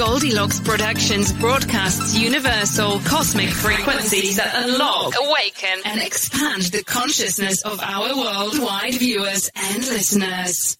[0.00, 8.16] Goldilocks Productions broadcasts universal cosmic frequencies that unlock, awaken, and expand the consciousness of our
[8.16, 10.78] worldwide viewers and listeners.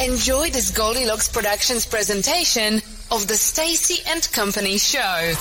[0.00, 5.32] Enjoy this Goldilocks Productions presentation of the Stacy and Company show.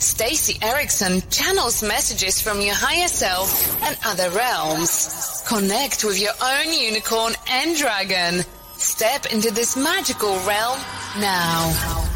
[0.00, 5.44] Stacy Erickson channels messages from your higher self and other realms.
[5.46, 8.42] Connect with your own unicorn and dragon.
[8.72, 10.80] Step into this magical realm
[11.20, 12.10] now.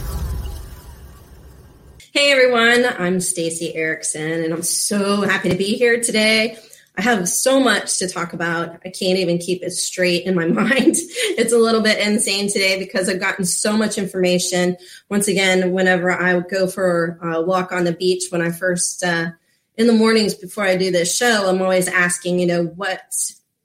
[2.18, 6.58] Hey everyone, I'm Stacy Erickson and I'm so happy to be here today.
[6.96, 8.70] I have so much to talk about.
[8.84, 10.96] I can't even keep it straight in my mind.
[10.96, 14.76] It's a little bit insane today because I've gotten so much information.
[15.08, 19.30] Once again, whenever I go for a walk on the beach, when I first, uh,
[19.76, 23.14] in the mornings before I do this show, I'm always asking, you know, what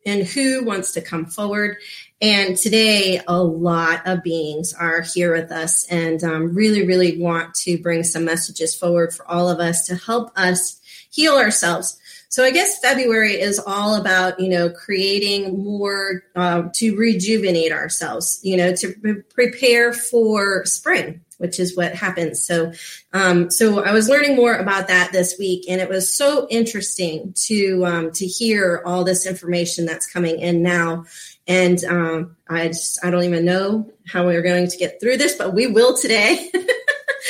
[0.06, 1.78] and who wants to come forward.
[2.24, 7.54] And today, a lot of beings are here with us and um, really, really want
[7.56, 10.80] to bring some messages forward for all of us to help us
[11.12, 12.00] heal ourselves.
[12.30, 18.40] So I guess February is all about, you know, creating more uh, to rejuvenate ourselves,
[18.42, 22.46] you know, to pre- prepare for spring, which is what happens.
[22.46, 22.74] So,
[23.14, 27.34] um, so I was learning more about that this week, and it was so interesting
[27.48, 31.06] to um, to hear all this information that's coming in now.
[31.48, 35.36] And um, I just I don't even know how we're going to get through this,
[35.36, 36.50] but we will today.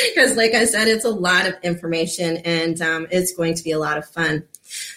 [0.10, 3.72] Because, like I said, it's a lot of information and um, it's going to be
[3.72, 4.44] a lot of fun.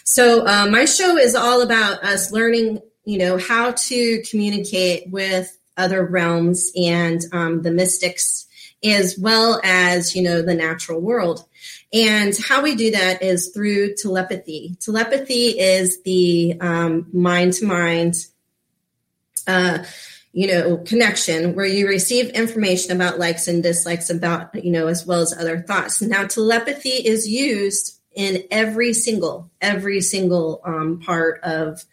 [0.03, 5.55] So, uh, my show is all about us learning, you know, how to communicate with
[5.77, 8.46] other realms and um, the mystics,
[8.83, 11.45] as well as, you know, the natural world.
[11.93, 14.77] And how we do that is through telepathy.
[14.79, 16.57] Telepathy is the
[17.11, 18.15] mind to mind
[20.37, 25.03] you know connection where you receive information about likes and dislikes about you know as
[25.03, 31.41] well as other thoughts now telepathy is used in every single every single um, part
[31.41, 31.83] of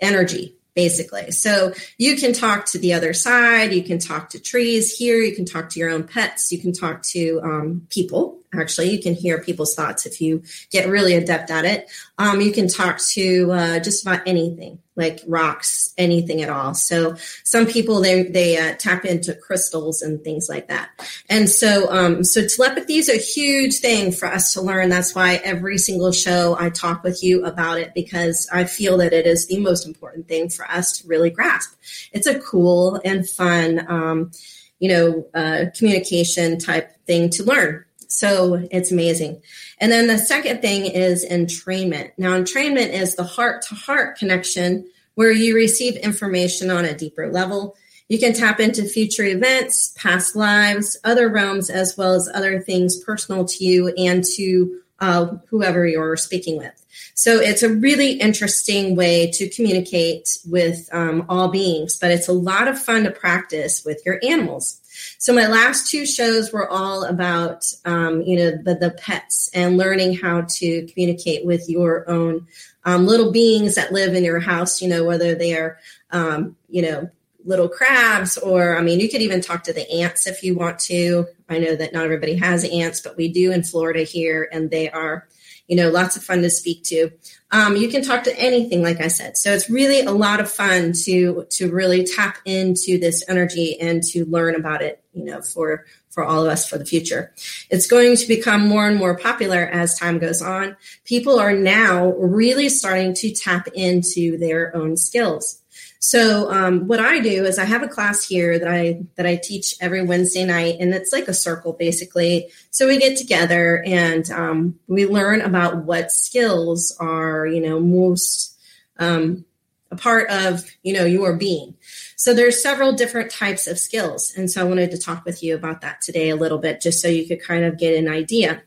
[0.00, 4.96] energy basically so you can talk to the other side you can talk to trees
[4.96, 8.90] here you can talk to your own pets you can talk to um, people actually.
[8.90, 11.90] You can hear people's thoughts if you get really adept at it.
[12.18, 16.74] Um, you can talk to uh, just about anything, like rocks, anything at all.
[16.74, 20.90] So some people they they uh, tap into crystals and things like that.
[21.28, 24.88] And so um, so telepathy is a huge thing for us to learn.
[24.88, 29.12] That's why every single show I talk with you about it because I feel that
[29.12, 31.74] it is the most important thing for us to really grasp.
[32.12, 33.84] It's a cool and fun.
[33.88, 34.30] Um,
[34.78, 37.84] you know, uh, communication type thing to learn.
[38.10, 39.40] So it's amazing.
[39.78, 42.10] And then the second thing is entrainment.
[42.18, 47.30] Now, entrainment is the heart to heart connection where you receive information on a deeper
[47.30, 47.76] level.
[48.08, 52.98] You can tap into future events, past lives, other realms, as well as other things
[53.04, 56.72] personal to you and to uh, whoever you're speaking with.
[57.14, 62.32] So it's a really interesting way to communicate with um, all beings, but it's a
[62.32, 64.79] lot of fun to practice with your animals.
[65.18, 69.76] So my last two shows were all about, um, you know, the, the pets and
[69.76, 72.46] learning how to communicate with your own
[72.84, 75.78] um, little beings that live in your house, you know, whether they are,
[76.10, 77.10] um, you know,
[77.44, 80.78] little crabs or i mean you could even talk to the ants if you want
[80.78, 81.26] to.
[81.48, 84.90] I know that not everybody has ants but we do in florida here and they
[84.90, 85.26] are
[85.70, 87.12] you know, lots of fun to speak to.
[87.52, 89.36] Um, you can talk to anything, like I said.
[89.36, 94.02] So it's really a lot of fun to to really tap into this energy and
[94.08, 97.32] to learn about it, you know, for for all of us for the future.
[97.70, 100.76] It's going to become more and more popular as time goes on.
[101.04, 105.59] People are now really starting to tap into their own skills.
[106.02, 109.36] So um, what I do is I have a class here that I that I
[109.36, 112.48] teach every Wednesday night, and it's like a circle basically.
[112.70, 118.58] So we get together and um, we learn about what skills are you know most
[118.98, 119.44] um,
[119.90, 121.74] a part of you know your being.
[122.16, 125.54] So there's several different types of skills, and so I wanted to talk with you
[125.54, 128.62] about that today a little bit, just so you could kind of get an idea.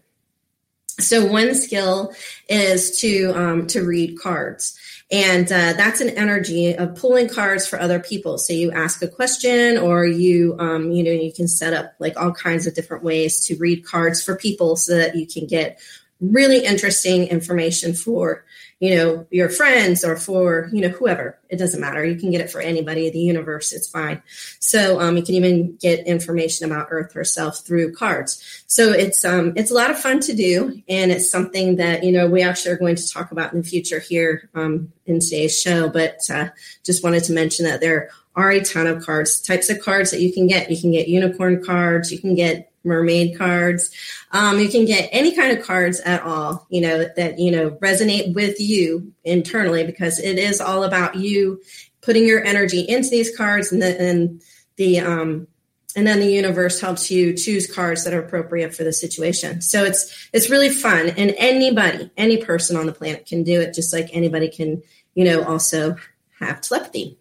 [0.99, 2.13] So one skill
[2.47, 4.77] is to um, to read cards.
[5.11, 8.37] And uh, that's an energy of pulling cards for other people.
[8.37, 12.17] So you ask a question, or you, um, you know, you can set up like
[12.17, 15.79] all kinds of different ways to read cards for people so that you can get
[16.19, 18.45] really interesting information for
[18.83, 21.39] you know your friends or for you know whoever.
[21.47, 22.03] It doesn't matter.
[22.03, 23.71] You can get it for anybody the universe.
[23.71, 24.21] It's fine.
[24.59, 28.43] So um, you can even get information about earth herself through cards.
[28.67, 32.11] So it's um, it's a lot of fun to do and it's something that you
[32.11, 35.57] know we actually are going to talk about in the future here um, in today's
[35.57, 35.87] show.
[35.87, 36.49] But uh,
[36.83, 40.19] just wanted to mention that there are a ton of cards types of cards that
[40.19, 40.69] you can get.
[40.69, 42.11] You can get unicorn cards.
[42.11, 43.91] You can get mermaid cards.
[44.31, 47.71] Um, you can get any kind of cards at all, you know, that, you know,
[47.71, 51.61] resonate with you internally because it is all about you
[52.01, 54.41] putting your energy into these cards and the, and
[54.75, 55.47] the, um,
[55.95, 59.61] and then the universe helps you choose cards that are appropriate for the situation.
[59.61, 63.75] So it's it's really fun, and anybody, any person on the planet can do it,
[63.75, 64.81] just like anybody can,
[65.13, 65.95] you know, also
[66.39, 67.19] have telepathy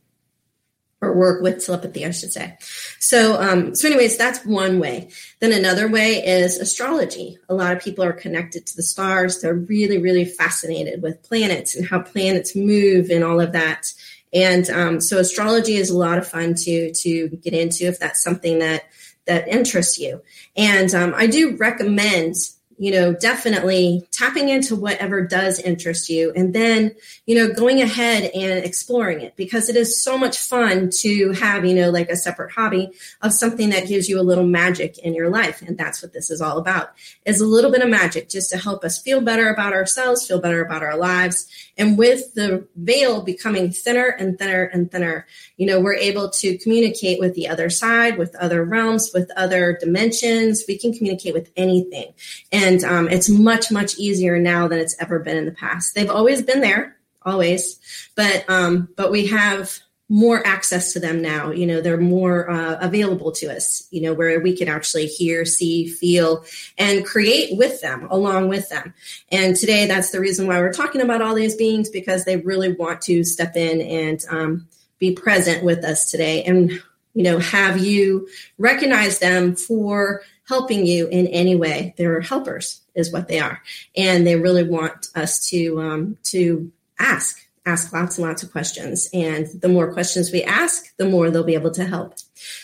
[1.02, 2.56] or work with telepathy, I should say.
[3.00, 5.10] So, um, so anyways, that's one way.
[5.40, 7.38] Then another way is astrology.
[7.48, 9.40] A lot of people are connected to the stars.
[9.40, 13.92] They're really, really fascinated with planets and how planets move and all of that.
[14.32, 18.22] And um, so, astrology is a lot of fun to to get into if that's
[18.22, 18.84] something that
[19.26, 20.22] that interests you.
[20.56, 22.36] And um, I do recommend
[22.82, 26.92] you know, definitely tapping into whatever does interest you and then,
[27.26, 31.64] you know, going ahead and exploring it because it is so much fun to have,
[31.64, 32.90] you know, like a separate hobby
[33.20, 35.62] of something that gives you a little magic in your life.
[35.62, 36.90] And that's what this is all about
[37.24, 40.40] is a little bit of magic just to help us feel better about ourselves, feel
[40.40, 41.46] better about our lives.
[41.78, 46.58] And with the veil becoming thinner and thinner and thinner, you know, we're able to
[46.58, 50.64] communicate with the other side, with other realms, with other dimensions.
[50.66, 52.12] We can communicate with anything.
[52.50, 55.94] And and um, it's much much easier now than it's ever been in the past.
[55.94, 57.78] They've always been there always
[58.16, 61.52] but um, but we have more access to them now.
[61.52, 65.44] You know they're more uh, available to us you know where we can actually hear
[65.44, 66.44] see feel
[66.78, 68.94] and create with them along with them.
[69.30, 72.72] And today that's the reason why we're talking about all these beings because they really
[72.72, 76.44] want to step in and um, be present with us today.
[76.44, 76.82] And
[77.14, 78.28] you know have you
[78.58, 81.94] recognize them for helping you in any way.
[81.96, 83.62] They're helpers, is what they are,
[83.96, 89.08] and they really want us to um, to ask ask lots and lots of questions.
[89.14, 92.14] And the more questions we ask, the more they'll be able to help.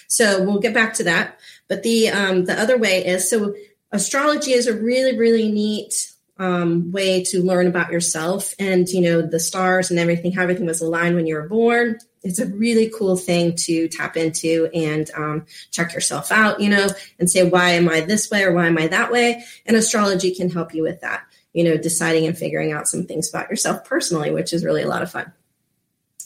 [0.09, 1.39] So we'll get back to that.
[1.69, 3.55] But the um, the other way is so
[3.93, 9.23] astrology is a really really neat um, way to learn about yourself and you know
[9.23, 12.91] the stars and everything how everything was aligned when you were born it's a really
[12.97, 17.71] cool thing to tap into and um, check yourself out, you know, and say, why
[17.71, 19.45] am I this way or why am I that way?
[19.67, 23.31] And astrology can help you with that, you know, deciding and figuring out some things
[23.31, 25.33] about yourself personally, which is really a lot of fun.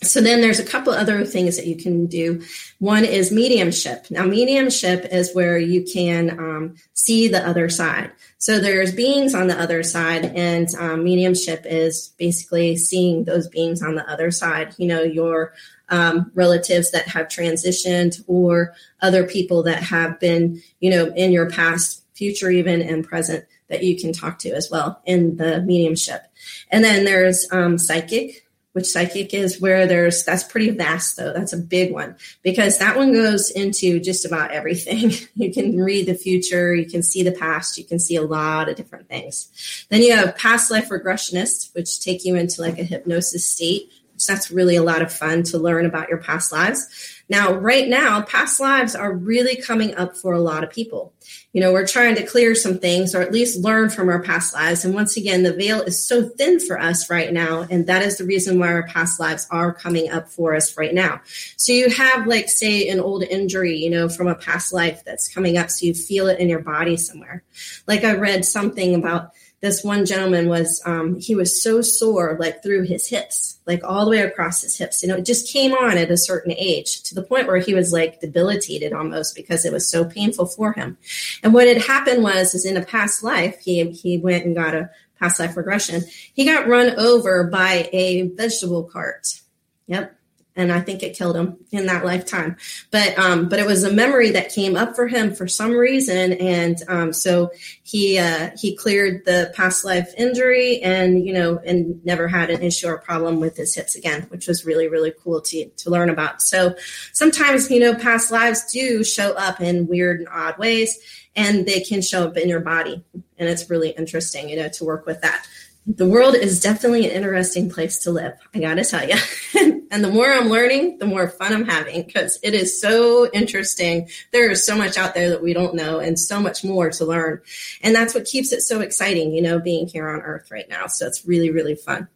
[0.02, 2.42] So then there's a couple other things that you can do.
[2.80, 4.11] One is mediumship.
[4.11, 8.11] Now, mediumship is where you can um, see the other side.
[8.38, 13.80] So there's beings on the other side, and um, mediumship is basically seeing those beings
[13.80, 14.75] on the other side.
[14.76, 15.54] You know, your
[15.92, 21.49] um, relatives that have transitioned, or other people that have been, you know, in your
[21.49, 26.22] past, future, even and present that you can talk to as well in the mediumship.
[26.70, 31.32] And then there's um, psychic which psychic is where there's that's pretty vast though.
[31.32, 35.12] That's a big one because that one goes into just about everything.
[35.34, 38.68] You can read the future you can see the past you can see a lot
[38.68, 39.87] of different things.
[39.88, 43.90] Then you have past life regressionists which take you into like a hypnosis state
[44.23, 47.88] which that's really a lot of fun to learn about your past lives now, right
[47.88, 51.14] now, past lives are really coming up for a lot of people.
[51.55, 54.52] You know, we're trying to clear some things or at least learn from our past
[54.52, 54.85] lives.
[54.85, 57.67] And once again, the veil is so thin for us right now.
[57.71, 60.93] And that is the reason why our past lives are coming up for us right
[60.93, 61.23] now.
[61.57, 65.33] So you have, like, say, an old injury, you know, from a past life that's
[65.33, 65.71] coming up.
[65.71, 67.45] So you feel it in your body somewhere.
[67.87, 69.31] Like I read something about
[69.62, 74.04] this one gentleman was um, he was so sore like through his hips like all
[74.04, 75.02] the way across his hips.
[75.02, 77.73] You know it just came on at a certain age to the point where he
[77.73, 80.99] was like debilitated almost because it was so painful for him.
[81.42, 84.75] And what had happened was is in a past life he he went and got
[84.75, 86.02] a past life regression.
[86.35, 89.40] He got run over by a vegetable cart.
[89.87, 90.19] Yep
[90.54, 92.56] and I think it killed him in that lifetime.
[92.90, 96.35] But um, but it was a memory that came up for him for some reason,
[96.35, 97.50] and um, so
[97.82, 102.62] he uh, he cleared the past life injury, and you know, and never had an
[102.62, 106.11] issue or problem with his hips again, which was really really cool to to learn
[106.11, 106.42] about.
[106.42, 106.75] So
[107.12, 110.99] sometimes you know, past lives do show up in weird and odd ways,
[111.35, 113.02] and they can show up in your body,
[113.38, 115.47] and it's really interesting, you know, to work with that
[115.87, 118.35] the world is definitely an interesting place to live.
[118.55, 119.17] I got to tell you.
[119.91, 124.09] and the more I'm learning, the more fun I'm having because it is so interesting.
[124.31, 127.05] There is so much out there that we don't know and so much more to
[127.05, 127.41] learn.
[127.83, 130.87] And that's what keeps it so exciting, you know, being here on earth right now.
[130.87, 132.07] So it's really, really fun.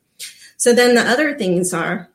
[0.57, 2.09] So then the other things are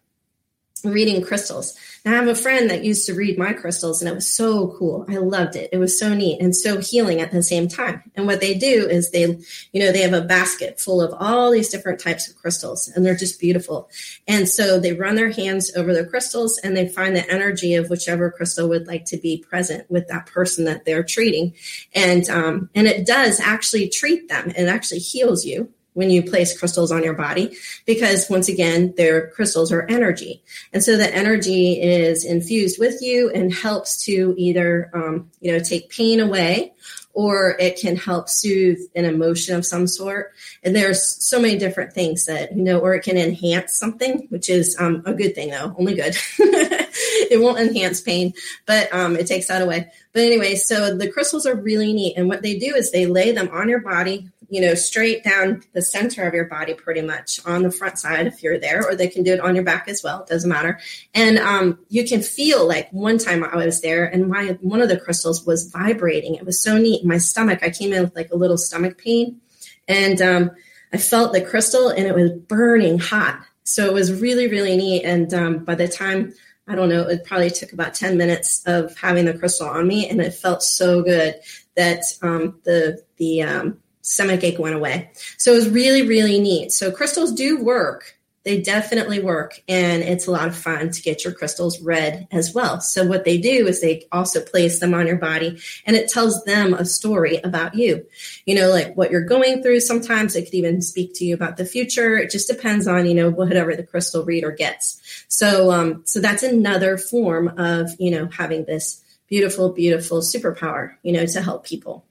[0.84, 1.77] reading crystals.
[2.03, 5.05] I have a friend that used to read my crystals, and it was so cool.
[5.08, 5.70] I loved it.
[5.72, 8.01] It was so neat and so healing at the same time.
[8.15, 9.38] And what they do is they,
[9.72, 13.05] you know, they have a basket full of all these different types of crystals, and
[13.05, 13.88] they're just beautiful.
[14.27, 17.91] And so they run their hands over the crystals and they find the energy of
[17.91, 21.53] whichever crystal would like to be present with that person that they're treating.
[21.93, 24.50] And um, and it does actually treat them.
[24.50, 27.55] It actually heals you when you place crystals on your body
[27.86, 30.41] because once again their crystals are energy.
[30.74, 35.60] And so the energy is infused with you and helps to either um, you know
[35.60, 36.74] take pain away
[37.13, 40.31] or it can help soothe an emotion of some sort.
[40.63, 44.50] And there's so many different things that you know or it can enhance something which
[44.50, 45.75] is um, a good thing though.
[45.77, 46.15] Only good.
[47.31, 48.33] It won't enhance pain
[48.65, 49.89] but um, it takes that away.
[50.12, 52.17] But anyway so the crystals are really neat.
[52.17, 55.63] And what they do is they lay them on your body you know, straight down
[55.72, 58.96] the center of your body, pretty much on the front side if you're there, or
[58.96, 60.24] they can do it on your back as well.
[60.24, 60.77] It doesn't matter.
[61.13, 64.89] And um, you can feel like one time I was there, and my one of
[64.89, 66.36] the crystals was vibrating.
[66.36, 67.05] It was so neat.
[67.05, 69.39] My stomach, I came in with like a little stomach pain,
[69.88, 70.51] and um,
[70.91, 73.41] I felt the crystal, and it was burning hot.
[73.63, 75.03] So it was really, really neat.
[75.05, 76.34] And um, by the time
[76.67, 80.10] I don't know, it probably took about 10 minutes of having the crystal on me,
[80.10, 81.36] and it felt so good
[81.75, 85.12] that um, the the um, stomach ache went away.
[85.38, 86.72] So it was really, really neat.
[86.72, 88.17] So crystals do work.
[88.43, 89.62] They definitely work.
[89.67, 92.81] And it's a lot of fun to get your crystals read as well.
[92.81, 96.43] So what they do is they also place them on your body and it tells
[96.43, 98.03] them a story about you.
[98.48, 99.81] You know, like what you're going through.
[99.81, 102.17] Sometimes it could even speak to you about the future.
[102.17, 105.00] It just depends on, you know, whatever the crystal reader gets.
[105.27, 111.13] So, um, so that's another form of, you know, having this beautiful, beautiful superpower, you
[111.13, 112.05] know, to help people.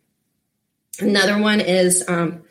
[1.01, 2.43] Another one is, um,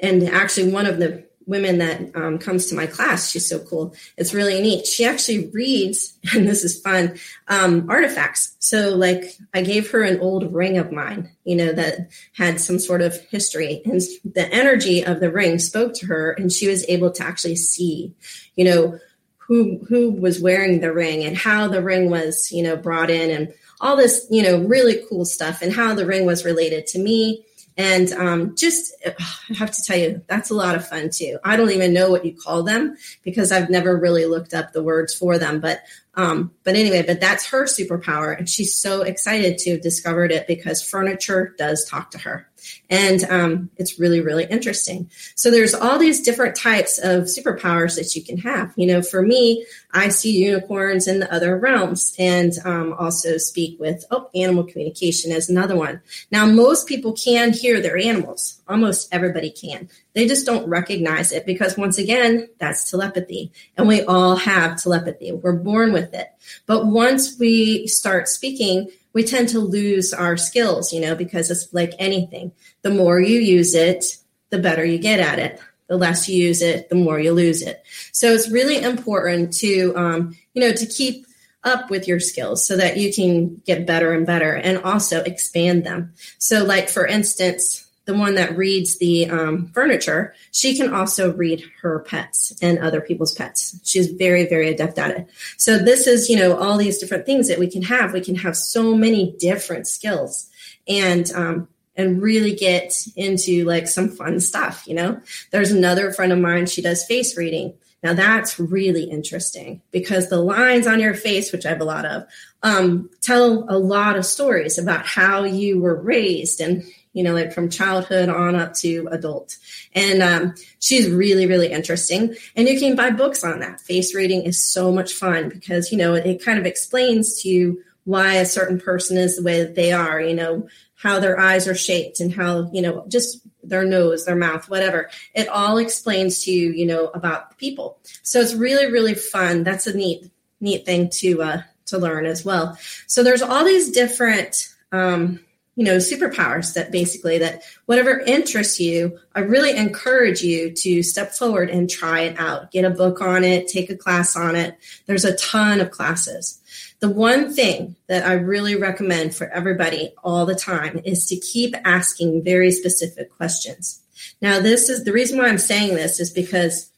[0.00, 3.92] and actually one of the women that um, comes to my class, she's so cool.
[4.16, 4.86] It's really neat.
[4.86, 8.56] She actually reads, and this is fun, um, artifacts.
[8.60, 12.78] So, like, I gave her an old ring of mine, you know, that had some
[12.78, 16.84] sort of history, and the energy of the ring spoke to her, and she was
[16.88, 18.14] able to actually see,
[18.54, 18.98] you know,
[19.38, 23.30] who who was wearing the ring and how the ring was, you know, brought in,
[23.30, 27.00] and all this, you know, really cool stuff, and how the ring was related to
[27.00, 27.44] me
[27.76, 31.38] And um, just, I have to tell you, that's a lot of fun too.
[31.44, 34.82] I don't even know what you call them because I've never really looked up the
[34.82, 35.60] words for them.
[35.60, 35.82] But
[36.14, 38.36] um, but anyway, but that's her superpower.
[38.36, 42.49] And she's so excited to have discovered it because furniture does talk to her.
[42.88, 45.10] And um, it's really, really interesting.
[45.34, 48.72] So there's all these different types of superpowers that you can have.
[48.76, 53.78] You know, for me, I see unicorns in the other realms and um, also speak
[53.80, 56.00] with, oh, animal communication is another one.
[56.30, 58.60] Now, most people can hear their animals.
[58.68, 59.88] Almost everybody can.
[60.12, 63.52] They just don't recognize it because, once again, that's telepathy.
[63.76, 65.32] And we all have telepathy.
[65.32, 66.28] We're born with it.
[66.66, 71.72] But once we start speaking, we tend to lose our skills, you know, because it's
[71.72, 72.52] like anything.
[72.82, 74.04] The more you use it,
[74.50, 75.60] the better you get at it.
[75.88, 77.82] The less you use it, the more you lose it.
[78.12, 81.26] So it's really important to, um, you know, to keep
[81.64, 85.84] up with your skills so that you can get better and better and also expand
[85.84, 86.12] them.
[86.38, 91.62] So, like, for instance, the one that reads the um, furniture, she can also read
[91.80, 93.78] her pets and other people's pets.
[93.84, 95.28] She's very, very adept at it.
[95.56, 98.12] So this is, you know, all these different things that we can have.
[98.12, 100.50] We can have so many different skills
[100.88, 105.20] and, um, and really get into like some fun stuff, you know.
[105.52, 107.74] There's another friend of mine, she does face reading.
[108.02, 112.06] Now that's really interesting because the lines on your face, which I have a lot
[112.06, 112.24] of,
[112.62, 117.52] um, tell a lot of stories about how you were raised and you know, like
[117.52, 119.56] from childhood on up to adult.
[119.94, 122.34] And um, she's really, really interesting.
[122.56, 123.80] And you can buy books on that.
[123.80, 127.48] Face reading is so much fun because, you know, it, it kind of explains to
[127.48, 131.38] you why a certain person is the way that they are, you know, how their
[131.38, 135.10] eyes are shaped and how, you know, just their nose, their mouth, whatever.
[135.34, 137.98] It all explains to you, you know, about people.
[138.22, 139.64] So it's really, really fun.
[139.64, 142.78] That's a neat, neat thing to uh, to learn as well.
[143.06, 145.40] So there's all these different um,
[145.80, 151.32] you know superpowers that basically that whatever interests you i really encourage you to step
[151.32, 152.70] forward and try it out.
[152.70, 154.76] Get a book on it take a class on it.
[155.06, 156.60] There's a ton of classes.
[156.98, 161.74] The one thing that i really recommend for everybody all the time is to keep
[161.86, 164.02] asking very specific questions.
[164.42, 166.90] Now this is the reason why i'm saying this is because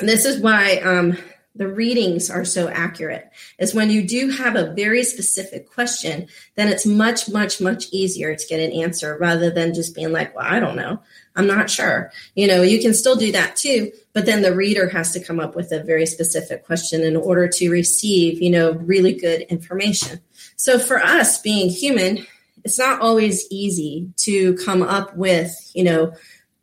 [0.00, 1.16] this is why um,
[1.56, 3.30] the readings are so accurate.
[3.58, 8.34] Is when you do have a very specific question then it's much much much easier
[8.34, 11.00] to get an answer rather than just being like well i don't know.
[11.36, 12.12] I'm not sure.
[12.34, 15.40] You know you can still do that too but then the reader has to come
[15.40, 20.20] up with a very specific question in order to receive you know really good information.
[20.56, 22.26] So for us being human
[22.64, 26.14] it's not always easy to come up with you know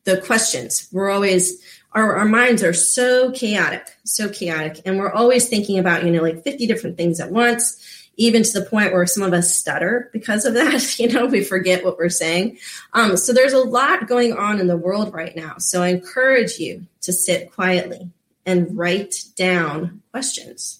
[0.04, 0.88] the questions.
[0.92, 1.62] We're always
[1.94, 4.82] our, our minds are so chaotic, so chaotic.
[4.86, 8.60] And we're always thinking about, you know, like 50 different things at once, even to
[8.60, 11.00] the point where some of us stutter because of that.
[11.00, 12.60] You know, we forget what we're saying.
[12.94, 15.58] Um, so there's a lot going on in the world right now.
[15.58, 18.10] So I encourage you to sit quietly
[18.46, 20.80] and write down questions.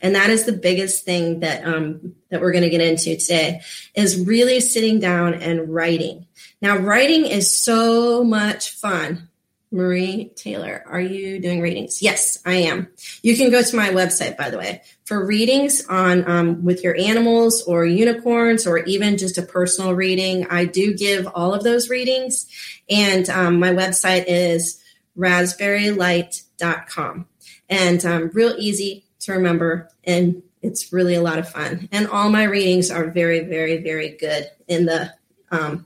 [0.00, 3.60] And that is the biggest thing that um, that we're going to get into today
[3.94, 6.26] is really sitting down and writing.
[6.62, 9.28] Now, writing is so much fun
[9.76, 12.02] Marie Taylor, are you doing readings?
[12.02, 12.88] Yes, I am.
[13.22, 16.98] You can go to my website, by the way, for readings on um, with your
[16.98, 20.48] animals or unicorns or even just a personal reading.
[20.48, 22.46] I do give all of those readings,
[22.88, 24.82] and um, my website is
[25.16, 27.28] raspberrylight.com,
[27.68, 31.88] and um, real easy to remember, and it's really a lot of fun.
[31.92, 34.50] And all my readings are very, very, very good.
[34.66, 35.12] In the
[35.50, 35.84] um,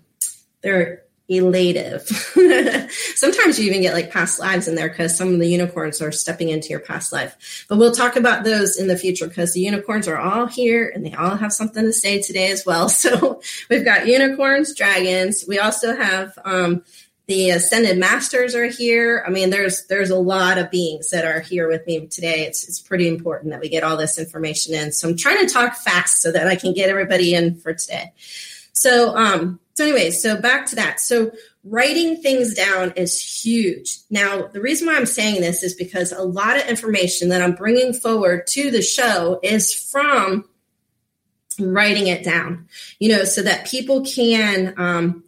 [0.63, 2.03] they're elative.
[3.17, 6.11] Sometimes you even get like past lives in there because some of the unicorns are
[6.11, 7.65] stepping into your past life.
[7.69, 11.07] But we'll talk about those in the future because the unicorns are all here and
[11.07, 12.89] they all have something to say today as well.
[13.01, 13.41] So
[13.71, 15.45] we've got unicorns, dragons.
[15.49, 16.85] We also have um,
[17.27, 19.25] the ascended masters are here.
[19.27, 22.45] I mean, there's there's a lot of beings that are here with me today.
[22.45, 24.93] It's it's pretty important that we get all this information in.
[24.93, 28.13] So I'm trying to talk fast so that I can get everybody in for today.
[28.73, 31.01] So um so, anyways, so back to that.
[31.01, 31.33] So,
[31.65, 33.97] writing things down is huge.
[34.11, 37.55] Now, the reason why I'm saying this is because a lot of information that I'm
[37.55, 40.45] bringing forward to the show is from
[41.59, 45.25] writing it down, you know, so that people can um,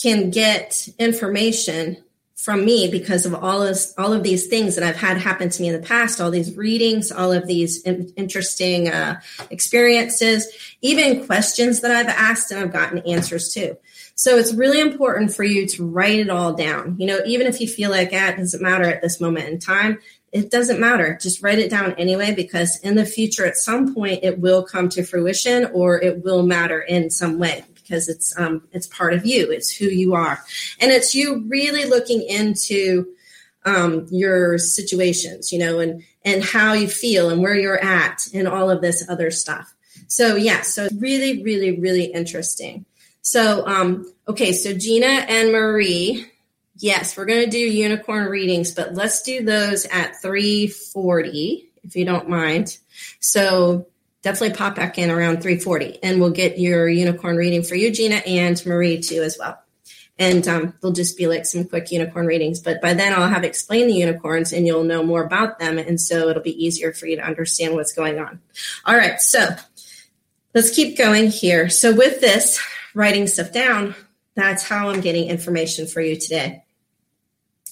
[0.00, 1.96] can get information
[2.44, 5.62] from me because of all of all of these things that I've had happen to
[5.62, 9.18] me in the past, all these readings, all of these in, interesting uh,
[9.50, 10.46] experiences,
[10.82, 13.78] even questions that I've asked and I've gotten answers to.
[14.14, 16.96] So it's really important for you to write it all down.
[16.98, 19.58] You know, even if you feel like ah, it doesn't matter at this moment in
[19.58, 19.98] time,
[20.30, 21.18] it doesn't matter.
[21.22, 24.90] Just write it down anyway, because in the future, at some point, it will come
[24.90, 29.24] to fruition or it will matter in some way because it's um, it's part of
[29.24, 29.50] you.
[29.52, 30.42] It's who you are,
[30.80, 33.06] and it's you really looking into
[33.64, 38.48] um, your situations, you know, and and how you feel and where you're at and
[38.48, 39.74] all of this other stuff.
[40.08, 42.84] So yeah, so really, really, really interesting.
[43.22, 46.26] So um, okay, so Gina and Marie,
[46.76, 52.28] yes, we're gonna do unicorn readings, but let's do those at 340, if you don't
[52.28, 52.78] mind.
[53.20, 53.86] So
[54.24, 58.16] definitely pop back in around 340 and we'll get your unicorn reading for you, Gina
[58.16, 59.64] and Marie too as well
[60.18, 62.60] and um, they'll just be like some quick unicorn readings.
[62.60, 66.00] But by then, I'll have explained the unicorns, and you'll know more about them, and
[66.00, 68.40] so it'll be easier for you to understand what's going on.
[68.84, 69.48] All right, so
[70.54, 71.68] let's keep going here.
[71.68, 72.62] So with this,
[72.94, 73.94] writing stuff down,
[74.36, 76.64] that's how I'm getting information for you today.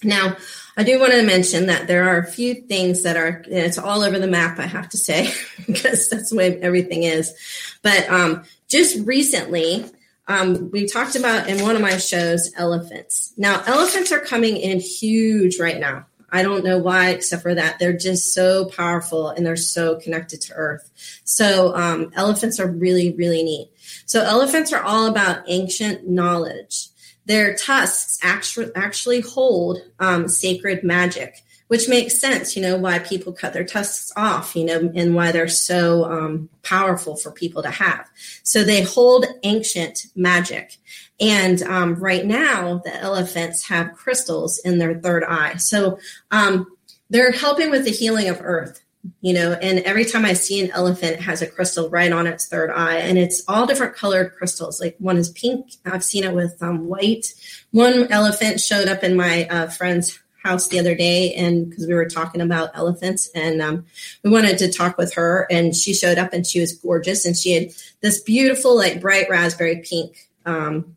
[0.03, 0.37] Now,
[0.77, 4.03] I do want to mention that there are a few things that are, it's all
[4.03, 5.33] over the map, I have to say,
[5.67, 7.35] because that's the way everything is.
[7.83, 9.85] But um, just recently,
[10.29, 13.33] um, we talked about in one of my shows elephants.
[13.37, 16.07] Now, elephants are coming in huge right now.
[16.35, 20.41] I don't know why, except for that they're just so powerful and they're so connected
[20.43, 20.91] to Earth.
[21.25, 23.71] So, um, elephants are really, really neat.
[24.07, 26.89] So, elephants are all about ancient knowledge.
[27.27, 33.33] Their tusks actually actually hold um, sacred magic which makes sense, you know, why people
[33.33, 37.71] cut their tusks off, you know, and why they're so um, powerful for people to
[37.71, 38.07] have.
[38.43, 40.77] So they hold ancient magic.
[41.19, 45.57] And um, right now, the elephants have crystals in their third eye.
[45.57, 45.99] So
[46.31, 46.77] um,
[47.09, 48.83] they're helping with the healing of Earth
[49.21, 52.27] you know and every time i see an elephant it has a crystal right on
[52.27, 54.81] its third eye and it's all different colored crystals.
[54.81, 57.27] Like one is pink i've seen it with um, white.
[57.73, 61.95] One elephant showed up in my uh, friend's house the other day and because we
[61.95, 63.87] were talking about elephants and um,
[64.25, 67.37] we wanted to talk with her and she showed up and she was gorgeous and
[67.37, 70.97] she had this beautiful like bright raspberry pink um,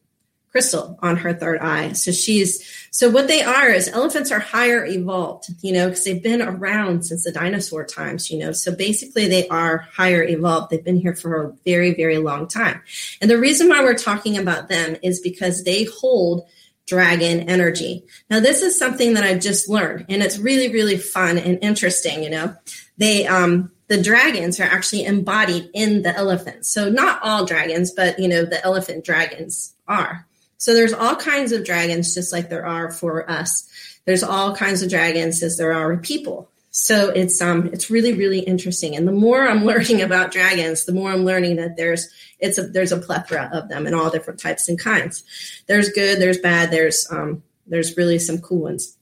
[0.56, 4.86] crystal on her third eye so she's so what they are is elephants are higher
[4.86, 9.28] evolved you know because they've been around since the dinosaur times you know so basically
[9.28, 12.82] they are higher evolved they've been here for a very very long time
[13.20, 16.48] and the reason why we're talking about them is because they hold
[16.88, 18.06] dragon energy.
[18.30, 22.22] Now, this is something that I just learned, and it's really, really fun and interesting.
[22.22, 22.56] You know,
[23.00, 26.70] they, um, the dragons are actually embodied in the elephants.
[26.70, 30.28] So, not all dragons, but, you know, the elephant dragons are.
[30.58, 33.70] So, there's all kinds of dragons, just like there are for us.
[34.06, 36.50] There's all kinds of dragons as there are people.
[36.78, 40.92] So it's um it's really really interesting, and the more I'm learning about dragons, the
[40.92, 44.42] more I'm learning that there's it's a there's a plethora of them in all different
[44.42, 45.24] types and kinds.
[45.68, 48.98] There's good, there's bad, there's um there's really some cool ones.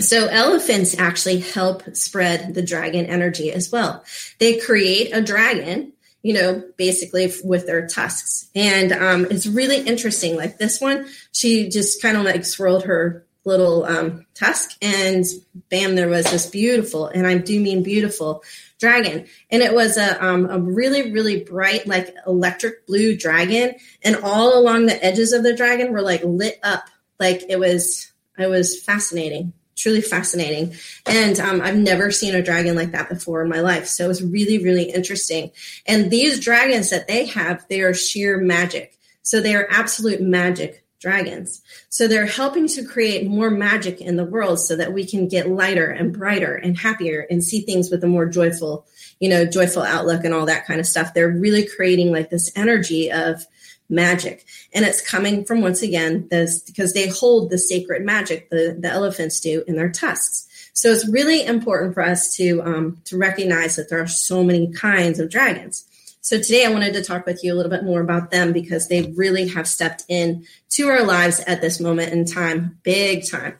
[0.00, 4.02] So elephants actually help spread the dragon energy as well.
[4.38, 8.50] They create a dragon you know, basically with their tusks.
[8.54, 10.36] And um, it's really interesting.
[10.36, 15.24] Like this one, she just kind of like swirled her little um, tusk, and
[15.70, 18.42] bam, there was this beautiful, and I do mean beautiful,
[18.78, 19.26] dragon.
[19.50, 23.74] And it was a, um, a really, really bright, like electric blue dragon.
[24.02, 26.84] And all along the edges of the dragon were like lit up.
[27.18, 30.74] Like it was, it was fascinating, truly fascinating.
[31.06, 33.86] And um, I've never seen a dragon like that before in my life.
[33.86, 35.52] So it was really, really interesting.
[35.86, 38.98] And these dragons that they have, they are sheer magic.
[39.22, 41.62] So they are absolute magic dragons.
[41.90, 45.48] So they're helping to create more magic in the world so that we can get
[45.48, 48.84] lighter and brighter and happier and see things with a more joyful,
[49.20, 51.14] you know, joyful outlook and all that kind of stuff.
[51.14, 53.46] They're really creating like this energy of
[53.88, 54.44] magic.
[54.74, 58.88] And it's coming from once again this because they hold the sacred magic the, the
[58.88, 60.46] elephants do in their tusks.
[60.72, 64.70] So it's really important for us to um, to recognize that there are so many
[64.72, 65.84] kinds of dragons.
[66.20, 68.86] So today I wanted to talk with you a little bit more about them because
[68.86, 73.58] they really have stepped in to our lives at this moment in time, big time.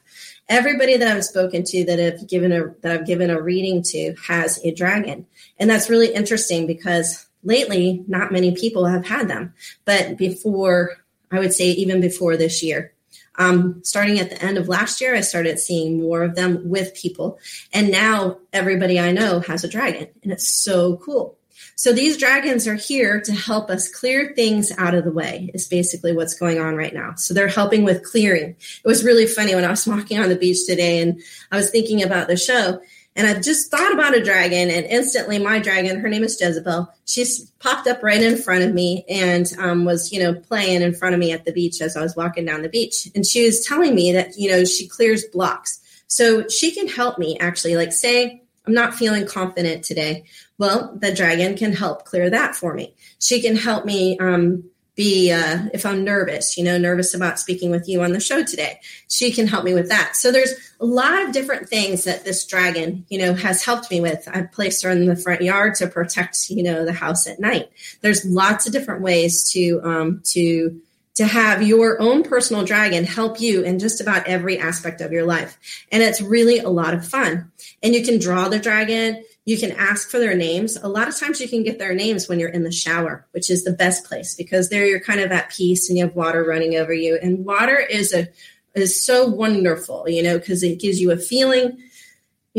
[0.48, 4.14] Everybody that I've spoken to that have given a that I've given a reading to
[4.26, 5.26] has a dragon.
[5.58, 9.54] And that's really interesting because lately not many people have had them.
[9.84, 10.96] But before
[11.30, 12.92] I would say even before this year,
[13.38, 16.94] um, starting at the end of last year, I started seeing more of them with
[16.94, 17.38] people.
[17.72, 21.38] And now everybody I know has a dragon, and it's so cool.
[21.76, 25.68] So these dragons are here to help us clear things out of the way, is
[25.68, 27.14] basically what's going on right now.
[27.16, 28.50] So they're helping with clearing.
[28.50, 31.20] It was really funny when I was walking on the beach today and
[31.52, 32.80] I was thinking about the show.
[33.18, 36.88] And I just thought about a dragon, and instantly my dragon, her name is Jezebel,
[37.04, 40.94] she's popped up right in front of me and um, was, you know, playing in
[40.94, 43.08] front of me at the beach as I was walking down the beach.
[43.16, 45.80] And she was telling me that, you know, she clears blocks.
[46.06, 50.24] So she can help me actually, like, say, I'm not feeling confident today.
[50.56, 52.94] Well, the dragon can help clear that for me.
[53.18, 54.62] She can help me um,
[54.98, 58.42] be uh, if i'm nervous you know nervous about speaking with you on the show
[58.42, 62.24] today she can help me with that so there's a lot of different things that
[62.24, 65.76] this dragon you know has helped me with i've placed her in the front yard
[65.76, 70.20] to protect you know the house at night there's lots of different ways to um,
[70.24, 70.80] to
[71.14, 75.26] to have your own personal dragon help you in just about every aspect of your
[75.26, 75.58] life.
[75.90, 77.50] And it's really a lot of fun.
[77.82, 80.76] And you can draw the dragon, you can ask for their names.
[80.76, 83.48] A lot of times you can get their names when you're in the shower, which
[83.48, 86.44] is the best place because there you're kind of at peace and you have water
[86.44, 87.18] running over you.
[87.22, 88.28] And water is a
[88.74, 91.78] is so wonderful, you know, because it gives you a feeling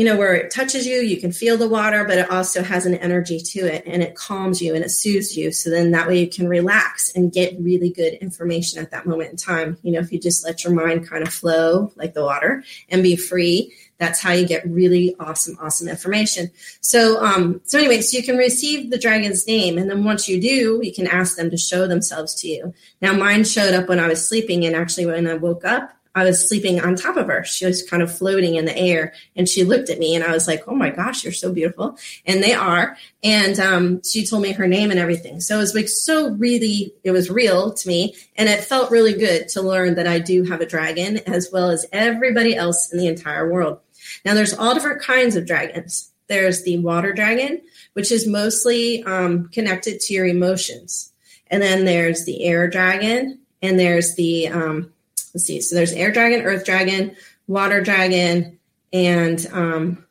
[0.00, 2.86] you know, where it touches you, you can feel the water, but it also has
[2.86, 5.52] an energy to it and it calms you and it soothes you.
[5.52, 9.32] So then that way you can relax and get really good information at that moment
[9.32, 9.76] in time.
[9.82, 13.02] You know, if you just let your mind kind of flow like the water and
[13.02, 16.50] be free, that's how you get really awesome, awesome information.
[16.80, 20.40] So, um, so anyway, so you can receive the dragon's name, and then once you
[20.40, 22.74] do, you can ask them to show themselves to you.
[23.02, 26.24] Now, mine showed up when I was sleeping, and actually, when I woke up, I
[26.24, 27.44] was sleeping on top of her.
[27.44, 30.32] She was kind of floating in the air and she looked at me and I
[30.32, 31.96] was like, Oh my gosh, you're so beautiful.
[32.26, 32.96] And they are.
[33.22, 35.40] And um, she told me her name and everything.
[35.40, 38.16] So it was like so really, it was real to me.
[38.36, 41.70] And it felt really good to learn that I do have a dragon as well
[41.70, 43.78] as everybody else in the entire world.
[44.24, 46.10] Now there's all different kinds of dragons.
[46.28, 47.60] There's the water dragon,
[47.94, 51.12] which is mostly um, connected to your emotions.
[51.48, 54.92] And then there's the air dragon and there's the, um,
[55.34, 55.60] let's see.
[55.60, 57.16] So there's air dragon, earth dragon,
[57.48, 58.58] water dragon,
[58.92, 60.06] and um,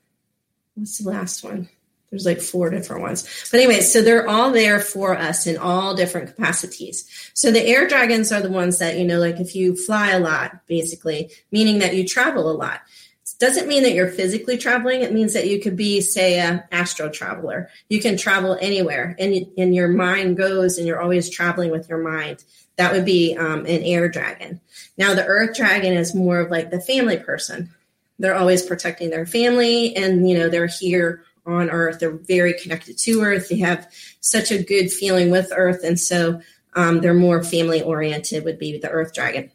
[0.75, 1.69] what's the last one?
[2.09, 3.47] There's like four different ones.
[3.51, 7.07] But anyway, so they're all there for us in all different capacities.
[7.33, 10.19] So the air dragons are the ones that, you know, like if you fly a
[10.19, 12.81] lot, basically, meaning that you travel a lot.
[13.39, 15.01] Doesn't mean that you're physically traveling.
[15.01, 17.69] It means that you could be, say, a astro traveler.
[17.87, 21.99] You can travel anywhere, and, and your mind goes, and you're always traveling with your
[21.99, 22.43] mind.
[22.75, 24.61] That would be um, an air dragon.
[24.97, 27.73] Now, the earth dragon is more of like the family person.
[28.19, 31.99] They're always protecting their family and, you know, they're here on earth.
[31.99, 33.49] They're very connected to earth.
[33.49, 35.83] They have such a good feeling with earth.
[35.83, 36.41] And so
[36.73, 39.51] um, they're more family oriented, would be the earth dragon.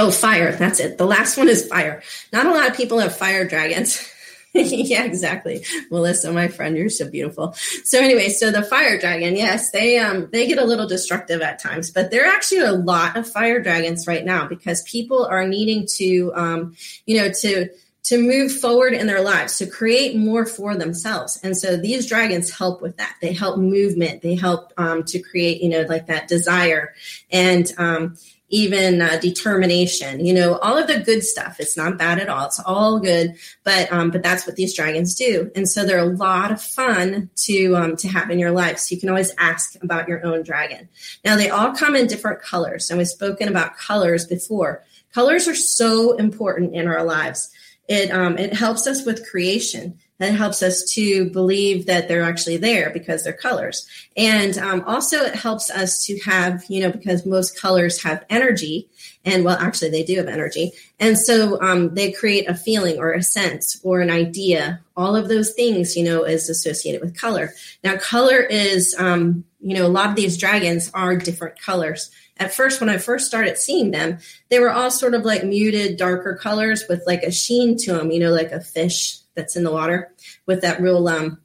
[0.00, 0.52] Oh, fire.
[0.56, 0.96] That's it.
[0.96, 2.02] The last one is fire.
[2.32, 4.10] Not a lot of people have fire dragons.
[4.54, 5.62] yeah, exactly.
[5.90, 7.52] Melissa, my friend, you're so beautiful.
[7.84, 11.58] So anyway, so the fire dragon, yes, they um they get a little destructive at
[11.58, 15.46] times, but there are actually a lot of fire dragons right now because people are
[15.46, 17.68] needing to um, you know, to
[18.04, 21.38] to move forward in their lives, to create more for themselves.
[21.42, 23.16] And so these dragons help with that.
[23.20, 24.22] They help movement.
[24.22, 26.94] They help um, to create, you know, like that desire.
[27.30, 28.16] And um,
[28.50, 30.24] even uh, determination.
[30.24, 33.36] You know all of the good stuff it's not bad at all it's all good
[33.64, 35.50] but um, but that's what these dragons do.
[35.54, 38.78] And so they're a lot of fun to um, to have in your life.
[38.78, 40.88] So you can always ask about your own dragon.
[41.24, 42.90] Now they all come in different colors.
[42.90, 44.84] And we've spoken about colors before.
[45.14, 47.50] Colors are so important in our lives.
[47.88, 52.58] It um, it helps us with creation that helps us to believe that they're actually
[52.58, 53.88] there because they're colors.
[54.18, 58.86] And um, also, it helps us to have, you know, because most colors have energy,
[59.24, 60.72] and well, actually, they do have energy.
[60.98, 64.80] And so um, they create a feeling or a sense or an idea.
[64.94, 67.54] All of those things, you know, is associated with color.
[67.82, 72.54] Now, color is, um, you know, a lot of these dragons are different colors at
[72.54, 74.16] first when i first started seeing them
[74.48, 78.10] they were all sort of like muted darker colors with like a sheen to them
[78.10, 80.12] you know like a fish that's in the water
[80.44, 81.40] with that real um,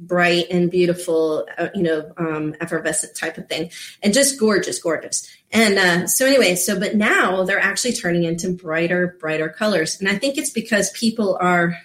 [0.00, 3.70] bright and beautiful, uh, you know, um, effervescent type of thing,
[4.02, 5.28] and just gorgeous, gorgeous.
[5.52, 10.08] And uh, so, anyway, so but now they're actually turning into brighter, brighter colors, and
[10.08, 11.78] I think it's because people are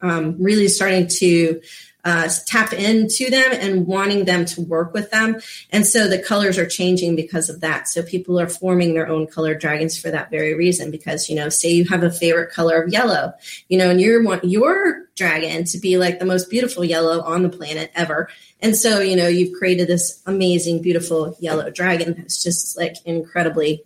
[0.00, 1.60] um, really starting to
[2.04, 5.40] uh, tap into them and wanting them to work with them.
[5.70, 7.88] And so the colors are changing because of that.
[7.88, 10.90] So people are forming their own colored dragons for that very reason.
[10.90, 13.32] Because, you know, say you have a favorite color of yellow,
[13.68, 17.42] you know, and you want your dragon to be like the most beautiful yellow on
[17.42, 18.28] the planet ever.
[18.60, 23.84] And so, you know, you've created this amazing, beautiful yellow dragon that's just like incredibly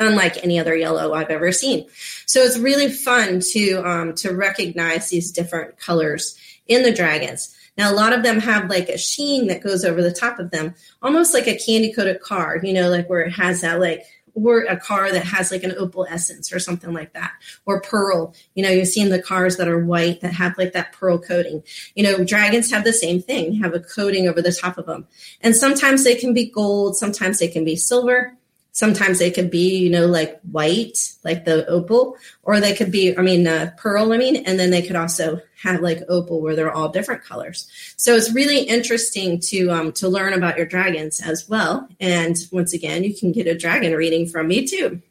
[0.00, 1.86] unlike any other yellow I've ever seen.
[2.26, 7.54] So it's really fun to um, to recognize these different colors in the dragons.
[7.76, 10.50] Now, a lot of them have like a sheen that goes over the top of
[10.50, 14.04] them, almost like a candy coated car, you know, like where it has that like,
[14.34, 17.32] or a car that has like an opal essence or something like that,
[17.66, 18.34] or pearl.
[18.54, 21.62] You know, you've seen the cars that are white that have like that pearl coating.
[21.94, 25.08] You know, dragons have the same thing, have a coating over the top of them.
[25.40, 28.37] And sometimes they can be gold, sometimes they can be silver,
[28.78, 33.18] Sometimes they could be, you know, like white, like the opal, or they could be,
[33.18, 36.54] I mean, uh, pearl, I mean, and then they could also have like opal where
[36.54, 37.68] they're all different colors.
[37.96, 41.88] So it's really interesting to um, to learn about your dragons as well.
[41.98, 45.02] And once again, you can get a dragon reading from me too.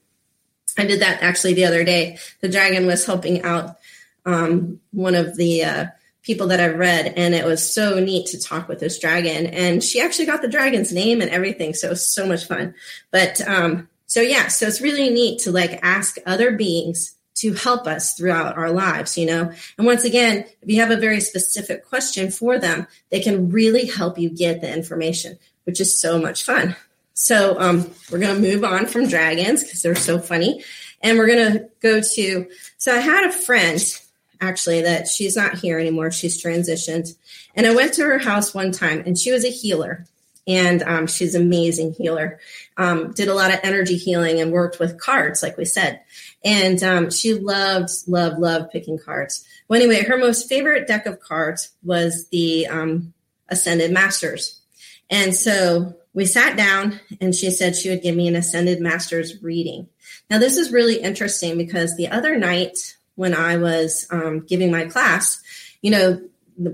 [0.78, 2.20] I did that actually the other day.
[2.40, 3.76] The dragon was helping out
[4.26, 5.86] um, one of the uh,
[6.28, 9.48] people that I've read, and it was so neat to talk with this dragon.
[9.48, 12.76] And she actually got the dragon's name and everything, so it was so much fun.
[13.12, 17.88] But um, so yeah, so it's really neat to like ask other beings to help
[17.88, 19.52] us throughout our lives, you know.
[19.78, 23.86] And once again, if you have a very specific question for them, they can really
[23.86, 26.76] help you get the information, which is so much fun.
[27.14, 30.64] So um, we're going to move on from dragons because they're so funny.
[31.02, 32.48] And we're going to go to.
[32.78, 33.80] So I had a friend
[34.42, 36.12] actually that she's not here anymore.
[36.12, 37.16] She's transitioned.
[37.56, 40.06] And I went to her house one time and she was a healer.
[40.48, 42.40] And um, she's an amazing healer.
[42.78, 46.02] Um, did a lot of energy healing and worked with cards, like we said.
[46.44, 49.46] And um, she loved, loved, loved picking cards.
[49.68, 53.14] Well, anyway, her most favorite deck of cards was the um,
[53.50, 54.62] Ascended Masters.
[55.10, 59.42] And so we sat down and she said she would give me an Ascended Masters
[59.44, 59.88] reading.
[60.30, 64.86] Now, this is really interesting because the other night when I was um, giving my
[64.86, 65.42] class,
[65.82, 66.22] you know,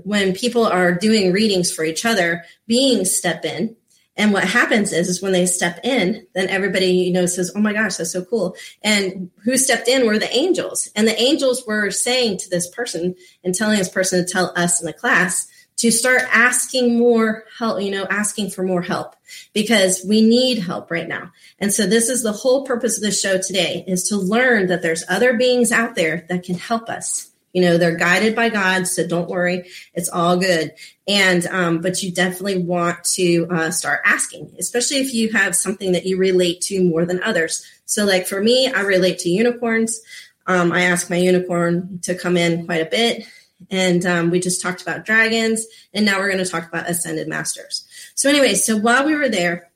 [0.04, 3.76] when people are doing readings for each other, beings step in.
[4.16, 7.60] And what happens is, is when they step in, then everybody, you know, says, Oh
[7.60, 8.56] my gosh, that's so cool.
[8.82, 10.88] And who stepped in were the angels.
[10.94, 14.80] And the angels were saying to this person and telling this person to tell us
[14.80, 19.16] in the class to start asking more help, you know, asking for more help
[19.52, 21.32] because we need help right now.
[21.58, 24.82] And so this is the whole purpose of the show today is to learn that
[24.82, 27.30] there's other beings out there that can help us.
[27.52, 30.72] You know, they're guided by God, so don't worry, it's all good.
[31.06, 35.92] And um, but you definitely want to uh, start asking, especially if you have something
[35.92, 37.64] that you relate to more than others.
[37.84, 40.00] So, like for me, I relate to unicorns.
[40.46, 43.24] Um, I ask my unicorn to come in quite a bit
[43.70, 47.28] and um, we just talked about dragons, and now we're going to talk about ascended
[47.28, 47.86] masters.
[48.14, 49.70] So, anyway, so while we were there,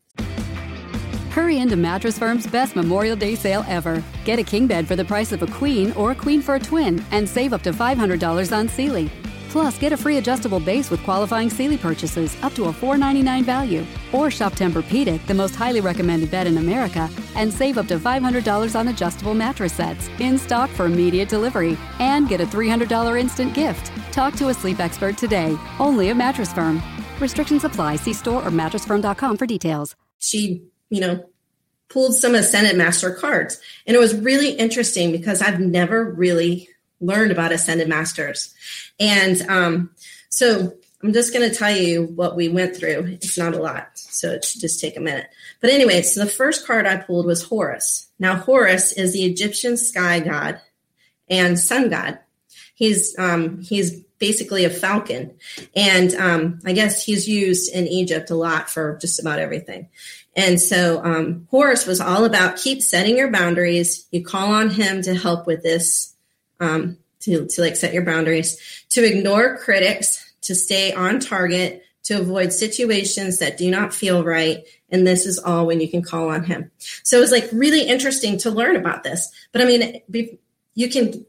[1.30, 4.02] Hurry into Mattress Firm's best Memorial Day sale ever.
[4.24, 6.58] Get a king bed for the price of a queen or a queen for a
[6.58, 9.08] twin, and save up to $500 on Sealy.
[9.48, 13.86] Plus, get a free adjustable base with qualifying Sealy purchases up to a 499 value.
[14.12, 18.78] Or shop Tempur-Pedic, the most highly recommended bed in America, and save up to $500
[18.78, 21.78] on adjustable mattress sets in stock for immediate delivery.
[21.98, 23.90] And get a $300 instant gift.
[24.12, 26.82] Talk to a sleep expert today, only at Mattress Firm.
[27.20, 27.96] Restrictions apply.
[27.96, 29.96] See store or mattressfirm.com for details.
[30.18, 31.24] She, you know,
[31.88, 33.60] pulled some Ascended Master cards.
[33.86, 36.68] And it was really interesting because I've never really
[37.00, 38.54] learned about Ascended Masters.
[38.98, 39.90] And um,
[40.28, 43.18] so I'm just going to tell you what we went through.
[43.20, 45.28] It's not a lot, so it should just take a minute.
[45.60, 48.08] But anyway, so the first card I pulled was Horus.
[48.18, 50.60] Now, Horus is the Egyptian sky god
[51.28, 52.18] and sun god.
[52.74, 55.34] He's um, he's basically a falcon,
[55.74, 59.88] and um, I guess he's used in Egypt a lot for just about everything.
[60.34, 64.06] And so um, Horus was all about keep setting your boundaries.
[64.10, 66.14] You call on him to help with this
[66.60, 72.18] um, to, to like set your boundaries, to ignore critics, to stay on target, to
[72.18, 74.64] avoid situations that do not feel right.
[74.90, 76.70] And this is all when you can call on him.
[77.02, 79.30] So it was like really interesting to learn about this.
[79.52, 80.00] But I mean,
[80.74, 81.26] you can,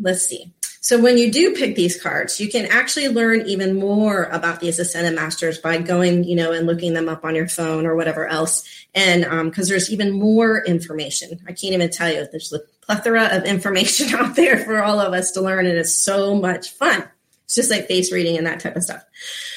[0.00, 0.52] let's see.
[0.86, 4.78] So when you do pick these cards, you can actually learn even more about these
[4.78, 8.28] ascended masters by going, you know, and looking them up on your phone or whatever
[8.28, 8.62] else.
[8.94, 12.28] And because um, there's even more information, I can't even tell you.
[12.30, 15.92] There's a plethora of information out there for all of us to learn, and it's
[15.92, 17.02] so much fun.
[17.46, 19.02] It's just like face reading and that type of stuff.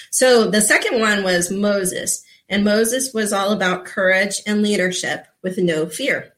[0.10, 5.60] So the second one was Moses, and Moses was all about courage and leadership with
[5.60, 6.34] no fear.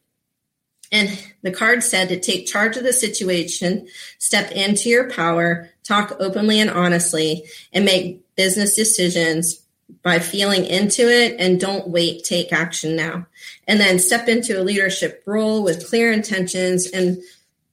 [0.92, 1.10] And
[1.42, 3.88] the card said to take charge of the situation,
[4.20, 9.62] step into your power, talk openly and honestly, and make business decisions
[10.04, 13.26] by feeling into it and don't wait, take action now.
[13.68, 17.18] And then step into a leadership role with clear intentions and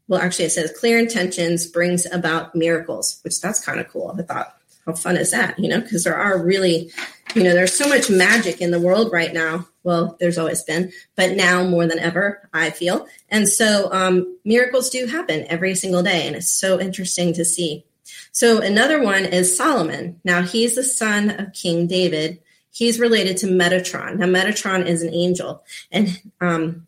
[0.08, 4.16] well, actually, it says clear intentions brings about miracles, which that's kind of cool.
[4.18, 5.58] I thought, how fun is that?
[5.58, 6.90] You know, because there are really,
[7.34, 10.92] you know, there's so much magic in the world right now well, there's always been,
[11.16, 13.06] but now more than ever, I feel.
[13.30, 17.86] And so um, miracles do happen every single day, and it's so interesting to see.
[18.30, 20.20] So another one is Solomon.
[20.24, 22.38] Now he's the son of King David.
[22.70, 24.18] He's related to Metatron.
[24.18, 26.86] Now Metatron is an angel, and um,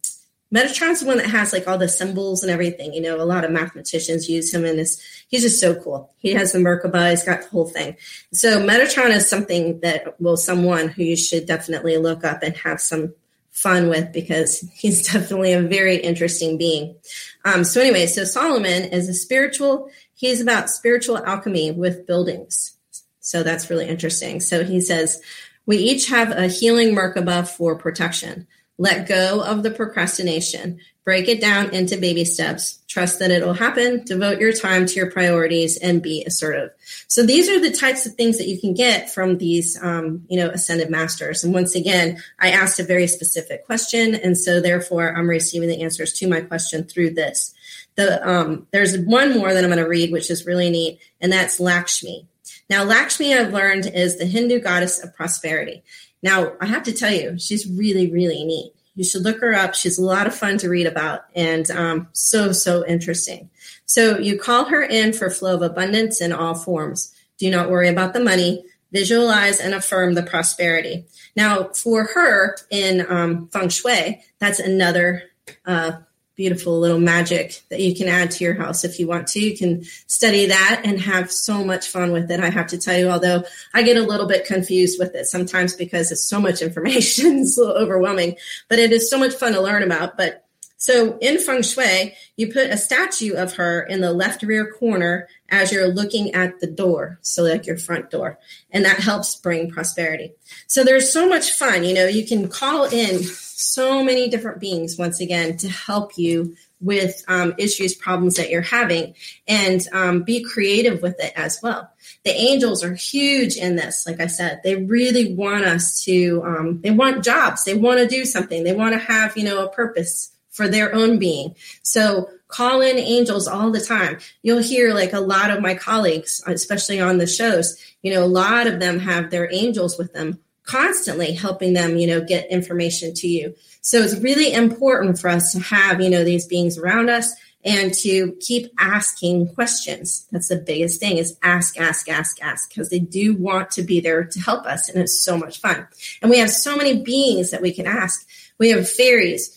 [0.54, 2.92] Metatron's the one that has like all the symbols and everything.
[2.92, 6.12] You know, a lot of mathematicians use him, and this he's just so cool.
[6.18, 7.96] He has the Merkaba, he's got the whole thing.
[8.32, 12.80] So Metatron is something that well, someone who you should definitely look up and have
[12.80, 13.14] some
[13.52, 16.96] fun with because he's definitely a very interesting being.
[17.44, 19.90] Um, so anyway, so Solomon is a spiritual.
[20.14, 22.76] He's about spiritual alchemy with buildings.
[23.20, 24.40] So that's really interesting.
[24.40, 25.22] So he says,
[25.66, 28.46] we each have a healing Merkaba for protection.
[28.80, 30.80] Let go of the procrastination.
[31.04, 32.78] Break it down into baby steps.
[32.88, 34.02] Trust that it'll happen.
[34.06, 36.70] Devote your time to your priorities and be assertive.
[37.06, 40.38] So these are the types of things that you can get from these, um, you
[40.38, 41.44] know, ascended masters.
[41.44, 45.82] And once again, I asked a very specific question, and so therefore I'm receiving the
[45.82, 47.52] answers to my question through this.
[47.96, 51.30] The um, there's one more that I'm going to read, which is really neat, and
[51.30, 52.26] that's Lakshmi.
[52.70, 55.82] Now, Lakshmi, I've learned, is the Hindu goddess of prosperity.
[56.22, 58.72] Now, I have to tell you, she's really, really neat.
[58.94, 59.74] You should look her up.
[59.74, 63.48] She's a lot of fun to read about and um, so, so interesting.
[63.86, 67.14] So, you call her in for flow of abundance in all forms.
[67.38, 68.64] Do not worry about the money.
[68.92, 71.06] Visualize and affirm the prosperity.
[71.36, 75.22] Now, for her in um, feng shui, that's another
[75.64, 75.92] uh,
[76.40, 79.38] beautiful little magic that you can add to your house if you want to.
[79.38, 82.40] You can study that and have so much fun with it.
[82.40, 85.74] I have to tell you, although I get a little bit confused with it sometimes
[85.74, 88.36] because it's so much information, it's a little overwhelming,
[88.70, 90.16] but it is so much fun to learn about.
[90.16, 90.46] But
[90.78, 95.28] so in feng shui, you put a statue of her in the left rear corner
[95.50, 98.38] as you're looking at the door, so like your front door,
[98.70, 100.32] and that helps bring prosperity.
[100.68, 101.84] So there's so much fun.
[101.84, 103.24] You know, you can call in
[103.60, 108.62] so many different beings once again to help you with um, issues, problems that you're
[108.62, 109.14] having,
[109.46, 111.90] and um, be creative with it as well.
[112.24, 114.06] The angels are huge in this.
[114.06, 116.42] Like I said, they really want us to.
[116.44, 117.64] Um, they want jobs.
[117.64, 118.64] They want to do something.
[118.64, 121.54] They want to have you know a purpose for their own being.
[121.82, 124.18] So call in angels all the time.
[124.42, 127.78] You'll hear like a lot of my colleagues, especially on the shows.
[128.02, 132.06] You know, a lot of them have their angels with them constantly helping them, you
[132.06, 133.54] know, get information to you.
[133.80, 137.34] So it's really important for us to have, you know, these beings around us
[137.64, 140.26] and to keep asking questions.
[140.30, 144.00] That's the biggest thing is ask, ask, ask, ask, because they do want to be
[144.00, 144.88] there to help us.
[144.88, 145.86] And it's so much fun.
[146.22, 148.26] And we have so many beings that we can ask.
[148.58, 149.56] We have fairies.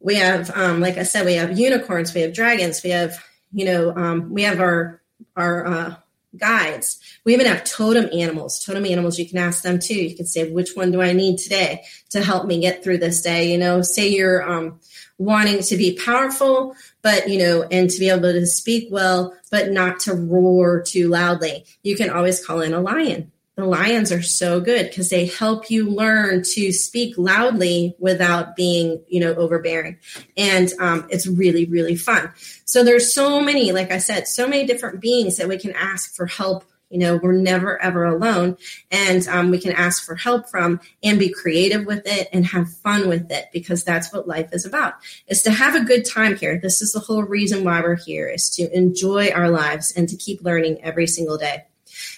[0.00, 3.16] We have, um, like I said, we have unicorns, we have dragons, we have,
[3.52, 5.00] you know, um, we have our,
[5.34, 5.94] our, uh,
[6.36, 7.00] guides.
[7.24, 8.64] We even have totem animals.
[8.64, 9.94] Totem animals, you can ask them too.
[9.94, 13.22] You can say, which one do I need today to help me get through this
[13.22, 13.50] day?
[13.50, 14.80] You know, say you're um,
[15.18, 19.70] wanting to be powerful, but, you know, and to be able to speak well, but
[19.70, 21.64] not to roar too loudly.
[21.82, 25.70] You can always call in a lion the lions are so good because they help
[25.70, 29.98] you learn to speak loudly without being you know overbearing.
[30.36, 32.32] And um, it's really really fun.
[32.64, 36.14] So there's so many like i said so many different beings that we can ask
[36.14, 36.64] for help.
[36.90, 38.56] You know we're never ever alone.
[38.90, 42.72] And um, we can ask for help from and be creative with it and have
[42.78, 44.94] fun with it because that's what life is about
[45.28, 46.58] is to have a good time here.
[46.58, 50.16] This is the whole reason why we're here is to enjoy our lives and to
[50.16, 51.64] keep learning every single day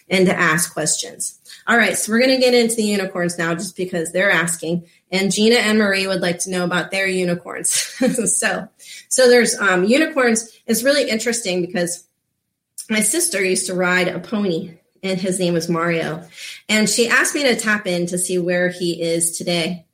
[0.08, 1.40] and to ask questions.
[1.66, 4.86] All right, so we're going to get into the unicorns now just because they're asking.
[5.10, 7.70] And Gina and Marie would like to know about their unicorns.
[8.38, 8.68] so,
[9.08, 10.56] so there's um, unicorns.
[10.66, 12.06] It's really interesting because
[12.88, 16.24] my sister used to ride a pony and his name was Mario.
[16.68, 19.85] And she asked me to tap in to see where he is today.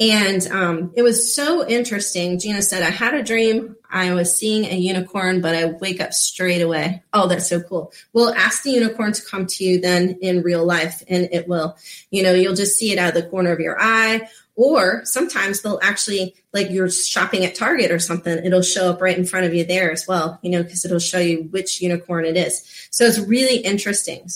[0.00, 2.38] And um, it was so interesting.
[2.38, 3.74] Gina said, I had a dream.
[3.90, 7.02] I was seeing a unicorn, but I wake up straight away.
[7.12, 7.92] Oh, that's so cool.
[8.12, 11.76] We'll ask the unicorn to come to you then in real life, and it will,
[12.10, 14.28] you know, you'll just see it out of the corner of your eye.
[14.54, 19.16] Or sometimes they'll actually, like you're shopping at Target or something, it'll show up right
[19.16, 22.24] in front of you there as well, you know, because it'll show you which unicorn
[22.24, 22.88] it is.
[22.90, 24.28] So it's really interesting.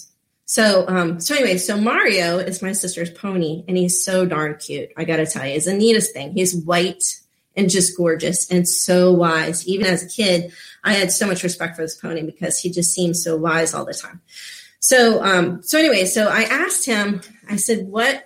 [0.52, 4.90] So, um, so anyway, so Mario is my sister's pony, and he's so darn cute.
[4.98, 6.34] I got to tell you, he's the neatest thing.
[6.34, 7.02] He's white
[7.56, 9.66] and just gorgeous and so wise.
[9.66, 10.52] Even as a kid,
[10.84, 13.86] I had so much respect for this pony because he just seems so wise all
[13.86, 14.20] the time.
[14.78, 17.22] So, um, so anyway, so I asked him.
[17.48, 18.22] I said, "What,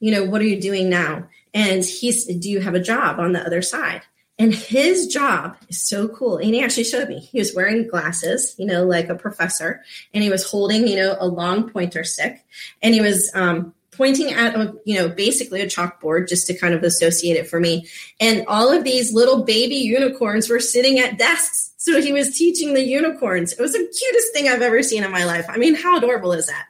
[0.00, 3.18] you know, what are you doing now?" And he said, "Do you have a job
[3.18, 4.02] on the other side?"
[4.38, 6.38] And his job is so cool.
[6.38, 7.20] And he actually showed me.
[7.20, 9.82] He was wearing glasses, you know, like a professor,
[10.12, 12.44] and he was holding, you know, a long pointer stick,
[12.82, 16.74] and he was um, pointing at, a, you know, basically a chalkboard just to kind
[16.74, 17.86] of associate it for me.
[18.20, 21.72] And all of these little baby unicorns were sitting at desks.
[21.76, 23.52] So he was teaching the unicorns.
[23.52, 25.46] It was the cutest thing I've ever seen in my life.
[25.48, 26.66] I mean, how adorable is that?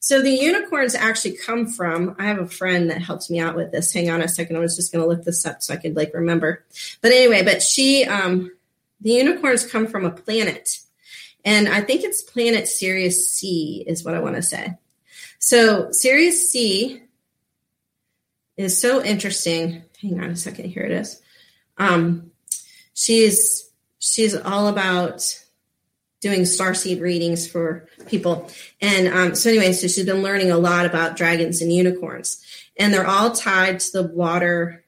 [0.00, 3.72] So the unicorns actually come from, I have a friend that helps me out with
[3.72, 3.92] this.
[3.92, 4.56] Hang on a second.
[4.56, 6.64] I was just going to look this up so I could like remember.
[7.00, 8.52] But anyway, but she, um,
[9.00, 10.78] the unicorns come from a planet.
[11.44, 14.76] And I think it's planet Sirius C is what I want to say.
[15.38, 17.02] So Sirius C
[18.56, 19.82] is so interesting.
[20.02, 20.70] Hang on a second.
[20.70, 21.20] Here it is.
[21.76, 22.32] Um,
[22.94, 25.22] she's she's all about
[26.20, 28.50] doing starseed readings for people.
[28.80, 32.44] And um, so, anyway, so she's been learning a lot about dragons and unicorns,
[32.76, 34.84] and they're all tied to the water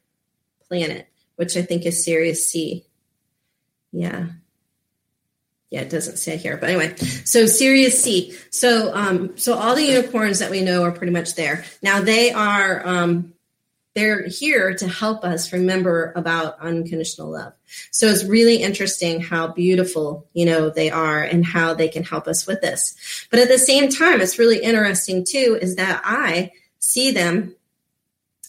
[0.68, 2.86] planet, which I think is Sirius C.
[3.92, 4.26] Yeah.
[5.70, 6.96] Yeah, it doesn't say here, but anyway.
[6.96, 8.36] So Sirius C.
[8.50, 11.64] So, um, so all the unicorns that we know are pretty much there.
[11.80, 13.34] Now they are um,
[13.94, 17.52] they're here to help us remember about unconditional love.
[17.90, 22.28] So it's really interesting how beautiful, you know, they are and how they can help
[22.28, 22.94] us with this.
[23.30, 27.56] But at the same time, it's really interesting too, is that I see them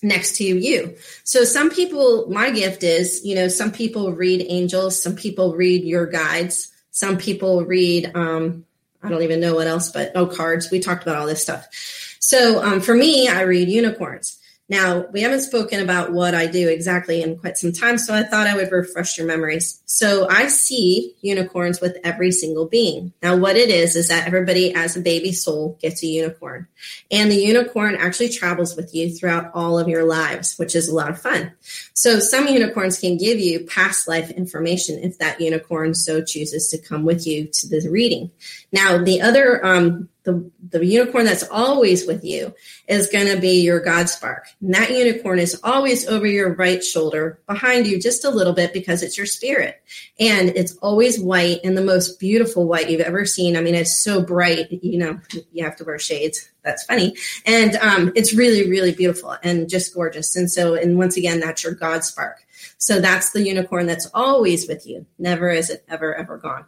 [0.03, 0.95] next to you.
[1.23, 5.83] So some people, my gift is, you know, some people read angels, some people read
[5.83, 8.65] your guides, some people read, um,
[9.03, 10.69] I don't even know what else, but oh, cards.
[10.69, 11.67] We talked about all this stuff.
[12.19, 14.37] So um, for me, I read unicorns.
[14.71, 18.23] Now, we haven't spoken about what I do exactly in quite some time, so I
[18.23, 19.81] thought I would refresh your memories.
[19.83, 23.11] So, I see unicorns with every single being.
[23.21, 26.67] Now, what it is, is that everybody, as a baby soul, gets a unicorn.
[27.11, 30.95] And the unicorn actually travels with you throughout all of your lives, which is a
[30.95, 31.51] lot of fun.
[31.93, 36.77] So, some unicorns can give you past life information if that unicorn so chooses to
[36.77, 38.31] come with you to the reading.
[38.71, 42.53] Now, the other um, the, the unicorn that's always with you
[42.87, 44.45] is going to be your God spark.
[44.61, 48.71] And that unicorn is always over your right shoulder, behind you just a little bit
[48.71, 49.81] because it's your spirit.
[50.19, 53.57] And it's always white and the most beautiful white you've ever seen.
[53.57, 55.19] I mean, it's so bright, you know,
[55.51, 56.49] you have to wear shades.
[56.63, 57.15] That's funny.
[57.45, 60.35] And um, it's really, really beautiful and just gorgeous.
[60.35, 62.45] And so, and once again, that's your God spark.
[62.77, 65.07] So that's the unicorn that's always with you.
[65.17, 66.65] Never is it ever, ever gone.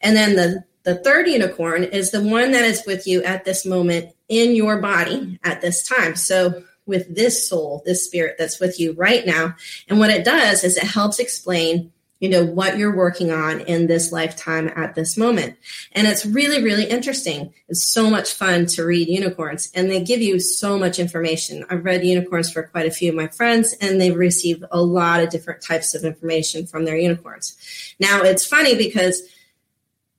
[0.00, 3.66] And then the the third unicorn is the one that is with you at this
[3.66, 6.14] moment in your body at this time.
[6.14, 9.56] So, with this soul, this spirit that's with you right now.
[9.88, 13.86] And what it does is it helps explain, you know, what you're working on in
[13.86, 15.56] this lifetime at this moment.
[15.92, 17.54] And it's really, really interesting.
[17.68, 21.64] It's so much fun to read unicorns and they give you so much information.
[21.70, 25.22] I've read unicorns for quite a few of my friends and they've received a lot
[25.22, 27.56] of different types of information from their unicorns.
[27.98, 29.22] Now, it's funny because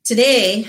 [0.05, 0.67] Today,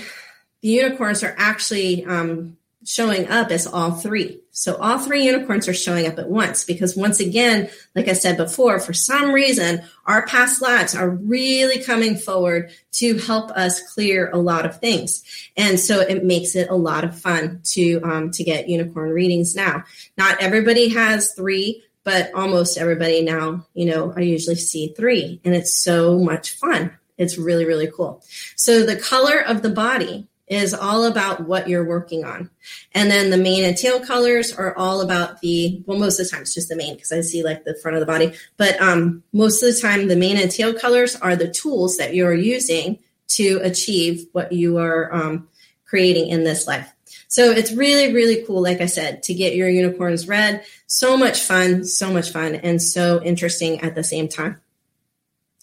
[0.61, 4.39] the unicorns are actually um, showing up as all three.
[4.49, 8.35] So all three unicorns are showing up at once because once again, like I said
[8.35, 14.31] before, for some reason, our past lives are really coming forward to help us clear
[14.31, 15.23] a lot of things.
[15.55, 19.55] And so it makes it a lot of fun to, um, to get unicorn readings
[19.55, 19.83] now.
[20.17, 25.53] Not everybody has three, but almost everybody now, you know, I usually see three and
[25.53, 26.97] it's so much fun.
[27.17, 28.23] It's really, really cool.
[28.55, 32.49] So the color of the body is all about what you're working on.
[32.93, 36.31] And then the mane and tail colors are all about the, well, most of the
[36.31, 38.33] time it's just the mane because I see like the front of the body.
[38.55, 42.15] But um, most of the time, the mane and tail colors are the tools that
[42.15, 42.99] you're using
[43.29, 45.49] to achieve what you are um,
[45.85, 46.93] creating in this life.
[47.27, 50.63] So it's really, really cool, like I said, to get your unicorns read.
[50.87, 54.61] So much fun, so much fun, and so interesting at the same time.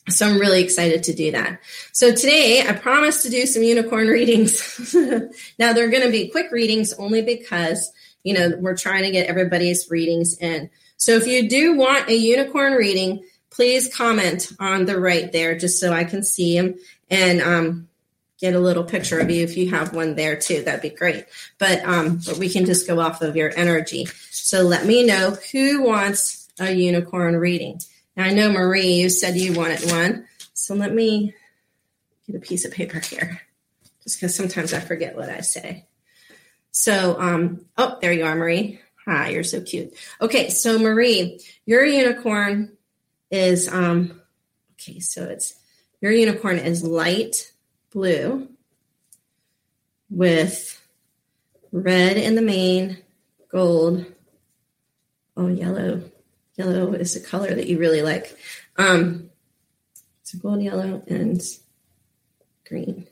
[0.09, 1.61] So I'm really excited to do that.
[1.93, 4.95] So today I promised to do some unicorn readings.
[5.59, 7.91] now they're going to be quick readings only because,
[8.23, 10.69] you know, we're trying to get everybody's readings in.
[10.97, 15.81] So if you do want a unicorn reading, please comment on the right there just
[15.81, 16.75] so I can see them
[17.11, 17.89] and um,
[18.39, 20.63] get a little picture of you if you have one there too.
[20.63, 21.25] That'd be great.
[21.59, 24.07] But um, but we can just go off of your energy.
[24.31, 27.81] So let me know who wants a unicorn reading.
[28.17, 30.29] I know Marie, you said you wanted one.
[30.53, 31.35] So let me
[32.27, 33.41] get a piece of paper here,
[34.03, 35.87] just because sometimes I forget what I say.
[36.71, 38.81] So, um, oh, there you are, Marie.
[39.05, 39.95] Hi, you're so cute.
[40.21, 42.77] Okay, so Marie, your unicorn
[43.31, 44.21] is, um,
[44.73, 45.55] okay, so it's,
[46.01, 47.53] your unicorn is light
[47.91, 48.49] blue
[50.09, 50.81] with
[51.73, 52.99] red in the mane,
[53.51, 54.07] gold,
[55.37, 56.03] oh, yellow
[56.57, 58.37] Yellow is a color that you really like.
[58.77, 59.31] Um,
[60.23, 61.41] so gold, yellow, and
[62.67, 63.07] green.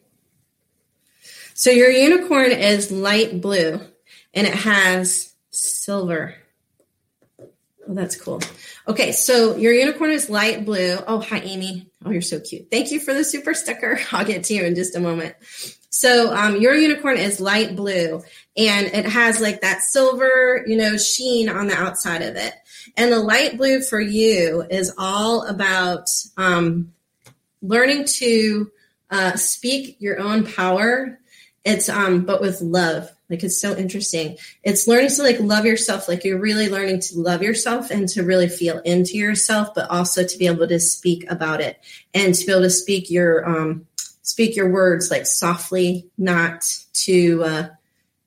[1.55, 3.81] So your unicorn is light blue
[4.35, 6.35] and it has silver.
[7.41, 8.41] Oh, that's cool.
[8.87, 10.99] Okay, so your unicorn is light blue.
[11.07, 11.91] Oh, hi, Amy.
[12.05, 12.71] Oh, you're so cute.
[12.71, 14.01] Thank you for the super sticker.
[14.13, 15.35] I'll get to you in just a moment.
[15.95, 18.23] So um, your unicorn is light blue
[18.57, 22.55] and it has like that silver, you know, sheen on the outside of it.
[22.97, 26.95] And the light blue for you is all about um,
[27.61, 28.71] learning to
[29.11, 31.19] uh, speak your own power
[31.63, 33.11] It's um, but with love.
[33.29, 34.39] Like it's so interesting.
[34.63, 36.09] It's learning to like love yourself.
[36.09, 40.25] Like you're really learning to love yourself and to really feel into yourself, but also
[40.25, 41.79] to be able to speak about it
[42.15, 43.87] and to be able to speak your um,
[44.23, 47.69] speak your words like softly, not too uh,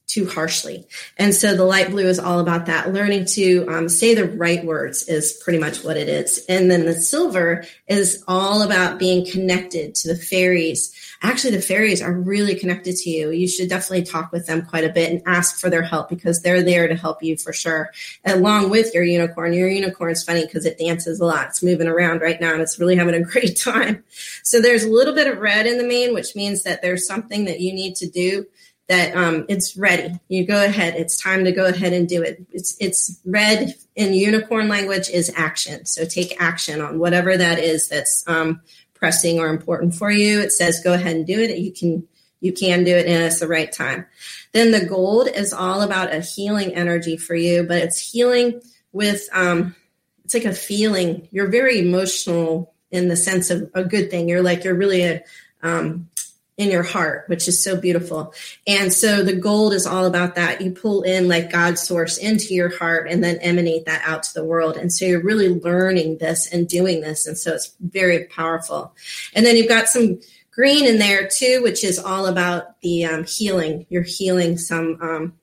[0.08, 0.88] too harshly.
[1.18, 2.94] And so the light blue is all about that.
[2.94, 6.46] Learning to um, say the right words is pretty much what it is.
[6.48, 10.94] And then the silver is all about being connected to the fairies.
[11.26, 13.32] Actually, the fairies are really connected to you.
[13.32, 16.40] You should definitely talk with them quite a bit and ask for their help because
[16.40, 17.90] they're there to help you for sure.
[18.26, 19.52] Along with your unicorn.
[19.54, 21.48] Your unicorn is funny because it dances a lot.
[21.48, 24.04] It's moving around right now and it's really having a great time.
[24.44, 27.46] So there's a little bit of red in the mane, which means that there's something
[27.46, 28.46] that you need to do
[28.88, 30.20] that um, it's ready.
[30.28, 30.94] You go ahead.
[30.94, 32.46] It's time to go ahead and do it.
[32.52, 35.86] It's it's red in unicorn language is action.
[35.86, 38.62] So take action on whatever that is that's um,
[39.06, 40.42] pressing or important for you.
[40.42, 41.60] It says go ahead and do it.
[41.60, 42.08] You can
[42.40, 44.08] you can do it and it's the right time.
[44.52, 49.30] Then the gold is all about a healing energy for you, but it's healing with
[49.32, 49.76] um,
[50.24, 51.28] it's like a feeling.
[51.30, 54.28] You're very emotional in the sense of a good thing.
[54.28, 55.24] You're like you're really a
[55.62, 56.10] um,
[56.58, 58.34] in your heart, which is so beautiful.
[58.66, 60.62] And so the gold is all about that.
[60.62, 64.34] You pull in like God's source into your heart and then emanate that out to
[64.34, 64.78] the world.
[64.78, 67.28] And so you're really learning this and doing this.
[67.28, 68.94] And so it's very powerful.
[69.34, 73.26] And then you've got some green in there too, which is all about the um,
[73.26, 73.86] healing.
[73.90, 75.34] You're healing some, um,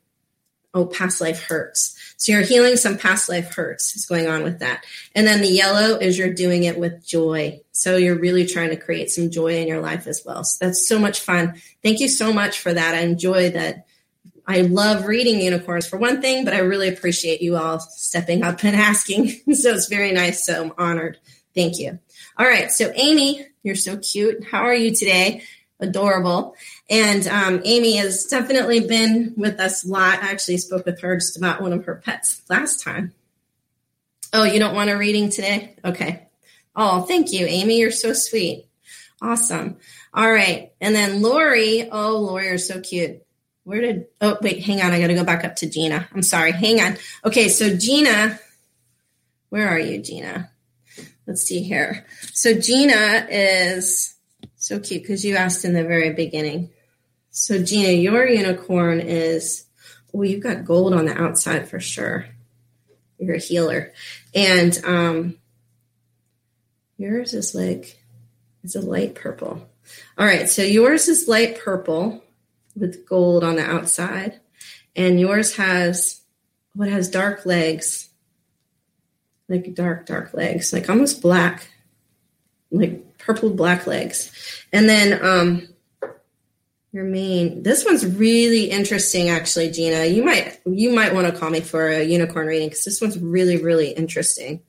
[0.73, 1.99] oh, past life hurts.
[2.23, 4.85] So you're healing some past life hurts is going on with that.
[5.13, 7.61] And then the yellow is you're doing it with joy.
[7.73, 10.45] So you're really trying to create some joy in your life as well.
[10.45, 11.61] So that's so much fun.
[11.83, 12.95] Thank you so much for that.
[12.95, 13.87] I enjoy that.
[14.47, 18.63] I love reading unicorns for one thing, but I really appreciate you all stepping up
[18.63, 19.31] and asking.
[19.55, 20.47] so it's very nice.
[20.47, 21.19] So I'm honored.
[21.57, 21.99] Thank you.
[22.39, 22.71] All right.
[22.71, 24.45] So Amy, you're so cute.
[24.45, 25.43] How are you today?
[25.81, 26.55] Adorable.
[26.93, 30.23] And um, Amy has definitely been with us a lot.
[30.23, 33.15] I actually spoke with her just about one of her pets last time.
[34.35, 35.75] Oh, you don't want a reading today?
[35.83, 36.29] Okay.
[36.77, 37.79] Oh, thank you, Amy.
[37.79, 38.67] You're so sweet.
[39.23, 39.79] Awesome.
[40.13, 40.73] All right.
[40.83, 41.89] And then Lori.
[41.91, 43.23] Oh, Lori, you're so cute.
[43.65, 44.93] Where did, oh, wait, hang on.
[44.93, 46.07] I got to go back up to Gina.
[46.13, 46.53] I'm sorry.
[46.53, 46.99] Hang on.
[47.25, 47.49] Okay.
[47.49, 48.39] So, Gina,
[49.49, 50.51] where are you, Gina?
[51.27, 52.05] Let's see here.
[52.35, 54.15] So, Gina is
[54.57, 56.69] so cute because you asked in the very beginning.
[57.35, 59.65] So, Gina, your unicorn is,
[60.13, 62.27] oh, you've got gold on the outside for sure.
[63.19, 63.95] You're a healer.
[64.35, 65.39] And um,
[66.99, 67.99] yours is like,
[68.63, 69.67] it's a light purple.
[70.19, 70.47] All right.
[70.47, 72.23] So, yours is light purple
[72.77, 74.39] with gold on the outside.
[74.95, 76.21] And yours has
[76.75, 78.11] what has dark legs,
[79.49, 81.67] like dark, dark legs, like almost black,
[82.71, 84.31] like purple black legs.
[84.71, 85.69] And then um,
[86.93, 87.63] your mane.
[87.63, 90.05] This one's really interesting, actually, Gina.
[90.05, 93.19] You might you might want to call me for a unicorn reading because this one's
[93.19, 94.63] really really interesting.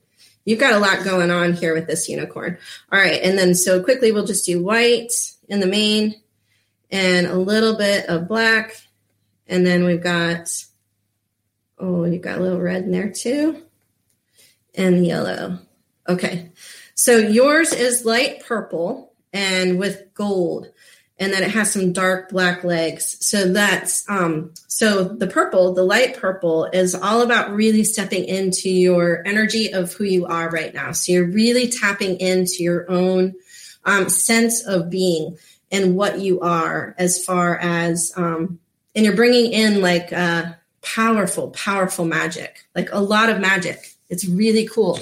[0.45, 2.57] You've got a lot going on here with this unicorn.
[2.91, 5.11] All right, and then so quickly we'll just do white
[5.49, 6.15] in the mane
[6.89, 8.75] and a little bit of black,
[9.47, 10.49] and then we've got
[11.77, 13.63] oh you've got a little red in there too,
[14.75, 15.59] and yellow.
[16.07, 16.51] Okay,
[16.95, 20.69] so yours is light purple and with gold
[21.23, 23.17] and then it has some dark black legs.
[23.25, 28.69] So that's um so the purple, the light purple is all about really stepping into
[28.69, 30.91] your energy of who you are right now.
[30.91, 33.35] So you're really tapping into your own
[33.85, 35.37] um, sense of being
[35.71, 38.59] and what you are as far as um
[38.95, 44.25] and you're bringing in like uh powerful powerful magic like a lot of magic it's
[44.25, 44.99] really cool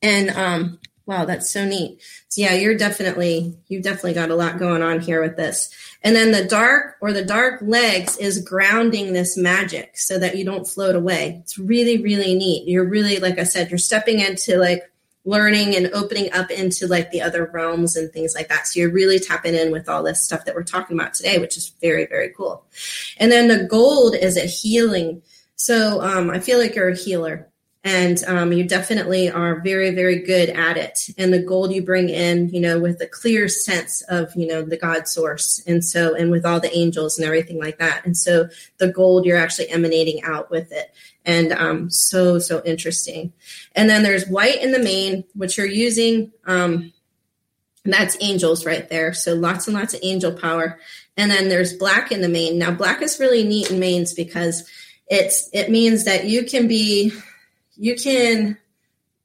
[0.00, 2.00] and um Wow, that's so neat.
[2.28, 5.70] So yeah, you're definitely you've definitely got a lot going on here with this.
[6.02, 10.44] And then the dark or the dark legs is grounding this magic so that you
[10.44, 11.40] don't float away.
[11.42, 12.68] It's really really neat.
[12.68, 14.84] You're really like I said, you're stepping into like
[15.24, 18.66] learning and opening up into like the other realms and things like that.
[18.66, 21.56] So you're really tapping in with all this stuff that we're talking about today, which
[21.56, 22.64] is very very cool.
[23.18, 25.22] And then the gold is a healing.
[25.56, 27.51] So um, I feel like you're a healer
[27.84, 30.98] and um, you definitely are very very good at it.
[31.18, 34.62] And the gold you bring in you know with a clear sense of you know
[34.62, 38.04] the god source and so and with all the angels and everything like that.
[38.04, 40.94] And so the gold you're actually emanating out with it.
[41.24, 43.32] And um, so so interesting.
[43.74, 46.92] And then there's white in the mane which you're using um,
[47.84, 49.12] that's angels right there.
[49.12, 50.78] So lots and lots of angel power.
[51.16, 54.68] And then there's black in the mane now black is really neat in manes because
[55.08, 57.12] it's it means that you can be
[57.76, 58.58] you can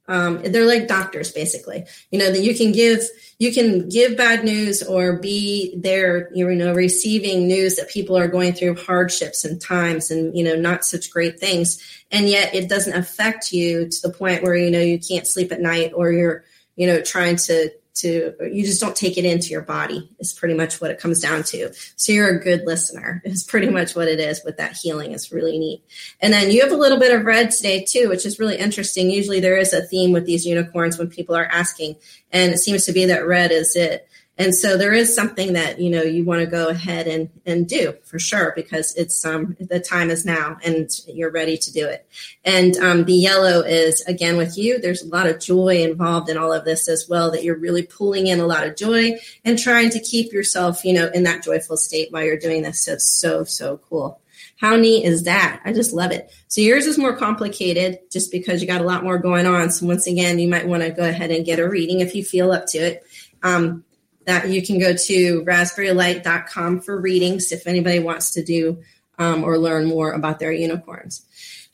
[0.08, 1.84] um, they're like doctors basically.
[2.10, 3.00] You know that you can give
[3.38, 8.26] you can give bad news or be there you know receiving news that people are
[8.26, 11.78] going through hardships and times and you know not such great things.
[12.10, 15.52] And yet it doesn't affect you to the point where you know you can't sleep
[15.52, 16.44] at night or you're
[16.76, 17.70] you know trying to
[18.00, 21.20] to you just don't take it into your body is pretty much what it comes
[21.20, 21.72] down to.
[21.96, 25.12] So you're a good listener is pretty much what it is with that healing.
[25.12, 25.82] It's really neat.
[26.20, 29.10] And then you have a little bit of red today too which is really interesting.
[29.10, 31.96] Usually there is a theme with these unicorns when people are asking
[32.32, 34.07] and it seems to be that red is it
[34.38, 37.68] and so there is something that you know you want to go ahead and and
[37.68, 41.86] do for sure because it's um the time is now and you're ready to do
[41.86, 42.06] it
[42.44, 46.38] and um, the yellow is again with you there's a lot of joy involved in
[46.38, 49.58] all of this as well that you're really pulling in a lot of joy and
[49.58, 52.92] trying to keep yourself you know in that joyful state while you're doing this so
[52.92, 54.20] it's so so cool
[54.56, 55.60] how neat is that?
[55.64, 56.32] I just love it.
[56.48, 59.70] So yours is more complicated just because you got a lot more going on.
[59.70, 62.24] So once again, you might want to go ahead and get a reading if you
[62.24, 63.04] feel up to it.
[63.44, 63.84] Um,
[64.28, 68.82] that you can go to raspberrylight.com for readings if anybody wants to do
[69.18, 71.24] um, or learn more about their unicorns.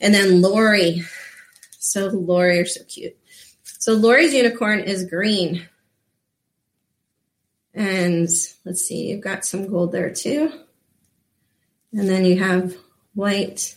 [0.00, 1.02] And then Lori.
[1.80, 3.16] So Lori, you're so cute.
[3.64, 5.68] So Lori's unicorn is green.
[7.74, 8.28] And
[8.64, 10.52] let's see, you've got some gold there too.
[11.92, 12.76] And then you have
[13.14, 13.76] white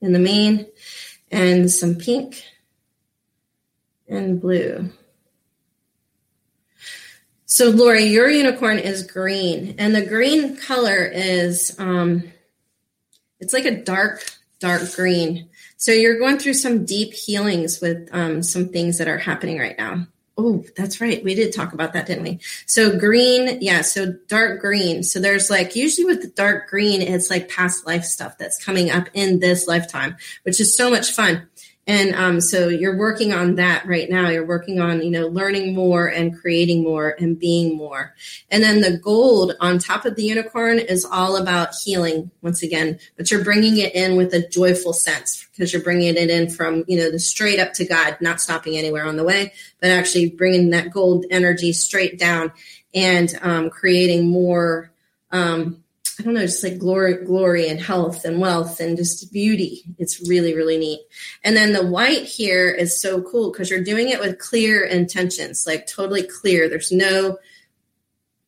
[0.00, 0.66] in the mane
[1.30, 2.42] and some pink
[4.08, 4.90] and blue.
[7.54, 12.24] So, Lori, your unicorn is green, and the green color is um,
[13.38, 14.24] it's like a dark,
[14.58, 15.48] dark green.
[15.76, 19.78] So you're going through some deep healings with um, some things that are happening right
[19.78, 20.08] now.
[20.36, 21.22] Oh, that's right.
[21.22, 22.40] We did talk about that, didn't we?
[22.66, 23.82] So green, yeah.
[23.82, 25.04] So dark green.
[25.04, 28.90] So there's like usually with the dark green, it's like past life stuff that's coming
[28.90, 31.46] up in this lifetime, which is so much fun.
[31.86, 34.30] And um, so you're working on that right now.
[34.30, 38.14] You're working on, you know, learning more and creating more and being more.
[38.50, 42.98] And then the gold on top of the unicorn is all about healing once again,
[43.16, 46.84] but you're bringing it in with a joyful sense because you're bringing it in from,
[46.88, 50.30] you know, the straight up to God, not stopping anywhere on the way, but actually
[50.30, 52.50] bringing that gold energy straight down
[52.94, 54.90] and um, creating more
[55.32, 55.83] um,
[56.18, 59.82] I don't know, just like glory, glory and health and wealth and just beauty.
[59.98, 61.00] It's really, really neat.
[61.42, 65.64] And then the white here is so cool because you're doing it with clear intentions,
[65.66, 66.68] like totally clear.
[66.68, 67.38] There's no,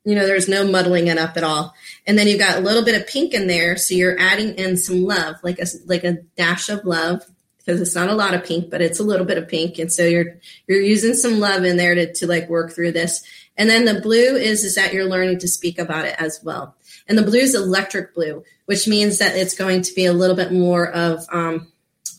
[0.05, 1.75] you know, there's no muddling it up at all.
[2.07, 4.77] And then you've got a little bit of pink in there, so you're adding in
[4.77, 7.25] some love, like a like a dash of love,
[7.59, 9.81] because it's not a lot of pink, but it's a little bit of pink.
[9.81, 10.39] And so you're
[10.69, 13.25] you're using some love in there to to like work through this.
[13.57, 16.77] And then the blue is is that you're learning to speak about it as well.
[17.09, 20.37] And the blue is electric blue, which means that it's going to be a little
[20.37, 21.73] bit more of um,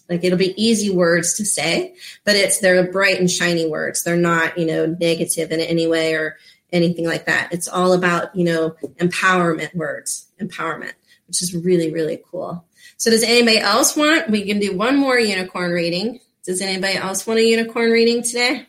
[0.10, 4.04] like it'll be easy words to say, but it's they're bright and shiny words.
[4.04, 6.38] They're not, you know, negative in any way or
[6.72, 7.50] anything like that.
[7.52, 10.94] It's all about, you know, empowerment words, empowerment,
[11.28, 12.64] which is really, really cool.
[12.98, 14.30] So does anybody else want?
[14.30, 16.20] We can do one more unicorn reading.
[16.46, 18.66] Does anybody else want a unicorn reading today?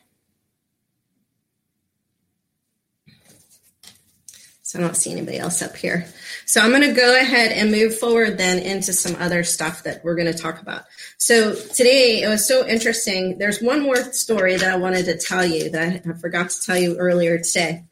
[4.69, 6.07] So I don't see anybody else up here.
[6.45, 10.05] So I'm going to go ahead and move forward then into some other stuff that
[10.05, 10.83] we're going to talk about.
[11.16, 13.39] So today it was so interesting.
[13.39, 16.77] There's one more story that I wanted to tell you that I forgot to tell
[16.77, 17.85] you earlier today.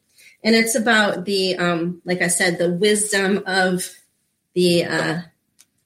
[0.43, 3.89] And it's about the, um, like I said, the wisdom of
[4.53, 5.21] the uh,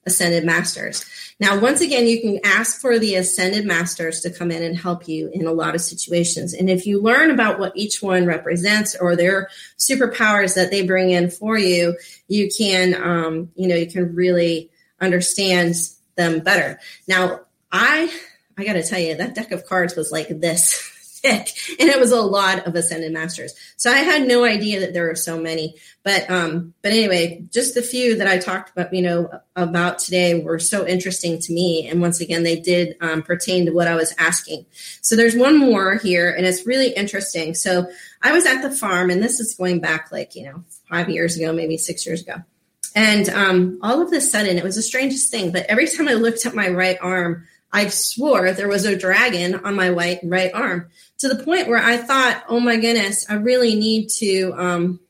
[0.04, 1.06] ascended masters.
[1.42, 5.08] Now, once again, you can ask for the ascended masters to come in and help
[5.08, 6.54] you in a lot of situations.
[6.54, 11.10] And if you learn about what each one represents or their superpowers that they bring
[11.10, 14.70] in for you, you can, um, you know, you can really
[15.00, 15.74] understand
[16.14, 16.78] them better.
[17.08, 17.40] Now,
[17.72, 18.16] I,
[18.56, 20.90] I got to tell you, that deck of cards was like this.
[21.24, 21.46] and
[21.78, 23.54] it was a lot of ascended masters.
[23.76, 25.76] So I had no idea that there were so many.
[26.02, 30.42] But um, but anyway, just the few that I talked about, you know, about today
[30.42, 31.88] were so interesting to me.
[31.88, 34.66] And once again, they did um, pertain to what I was asking.
[35.00, 37.54] So there's one more here, and it's really interesting.
[37.54, 37.88] So
[38.22, 41.36] I was at the farm, and this is going back like you know five years
[41.36, 42.42] ago, maybe six years ago.
[42.94, 45.52] And um, all of a sudden, it was the strangest thing.
[45.52, 49.54] But every time I looked at my right arm, I swore there was a dragon
[49.54, 53.34] on my right right arm to the point where I thought, oh my goodness, I
[53.34, 55.00] really need to um,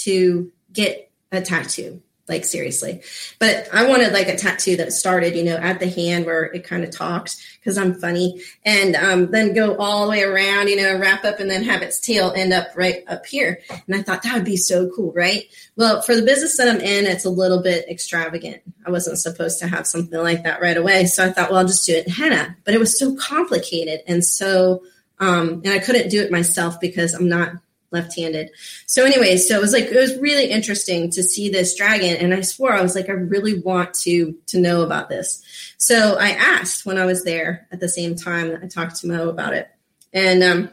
[0.00, 2.02] to get a tattoo.
[2.28, 3.00] Like seriously.
[3.38, 6.64] But I wanted like a tattoo that started, you know, at the hand where it
[6.64, 10.76] kind of talks because I'm funny, and um, then go all the way around, you
[10.76, 13.60] know, wrap up and then have its tail end up right up here.
[13.70, 15.44] And I thought that would be so cool, right?
[15.76, 18.62] Well, for the business that I'm in, it's a little bit extravagant.
[18.86, 21.66] I wasn't supposed to have something like that right away, so I thought, well, I'll
[21.66, 22.56] just do it in henna.
[22.64, 24.82] But it was so complicated and so,
[25.20, 27.52] um, and I couldn't do it myself because I'm not
[27.90, 28.50] left-handed.
[28.86, 32.34] So anyway, so it was like it was really interesting to see this dragon and
[32.34, 35.42] I swore I was like I really want to to know about this.
[35.78, 39.28] So I asked when I was there at the same time I talked to Mo
[39.28, 39.68] about it.
[40.12, 40.70] And um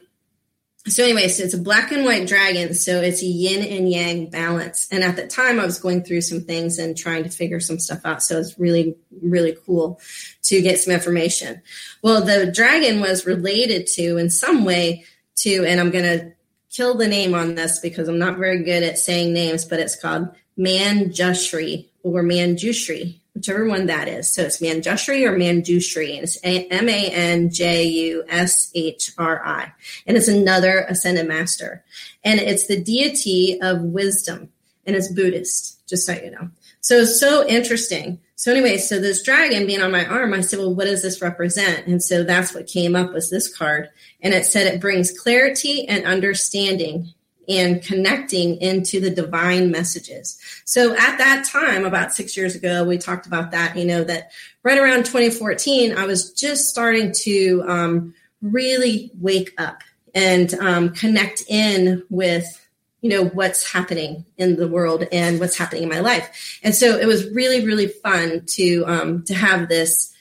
[0.88, 4.30] so anyway, so it's a black and white dragon, so it's a yin and yang
[4.30, 4.88] balance.
[4.91, 7.80] And at the time I was going through some things and trying to figure some
[7.80, 8.22] stuff out.
[8.22, 9.99] So it's really really cool
[10.43, 11.61] to get some information.
[12.03, 15.05] Well, the dragon was related to in some way
[15.38, 16.34] to and I'm going to
[16.76, 19.95] kill the name on this because I'm not very good at saying names, but it's
[19.95, 20.28] called
[20.59, 24.30] Manjushri or Manjushri, whichever one that is.
[24.30, 29.45] So it's Manjushri or Manjushri, and it's M A N J U S H R
[29.45, 29.71] I,
[30.05, 31.84] and it's another ascended master,
[32.23, 34.49] and it's the deity of wisdom,
[34.86, 36.49] and it's Buddhist, just so you know.
[36.82, 38.19] So it's so interesting.
[38.36, 41.21] So anyway, so this dragon being on my arm, I said, well, what does this
[41.21, 41.88] represent?
[41.88, 43.89] And so that's what came up was this card.
[44.21, 47.13] And it said it brings clarity and understanding
[47.47, 50.38] and connecting into the divine messages.
[50.65, 54.31] So at that time, about six years ago, we talked about that, you know, that
[54.63, 59.81] right around 2014, I was just starting to um, really wake up
[60.13, 62.64] and um, connect in with
[63.05, 66.97] you know what's happening in the world and what's happening in my life and so
[66.97, 70.11] it was really really fun to um to have this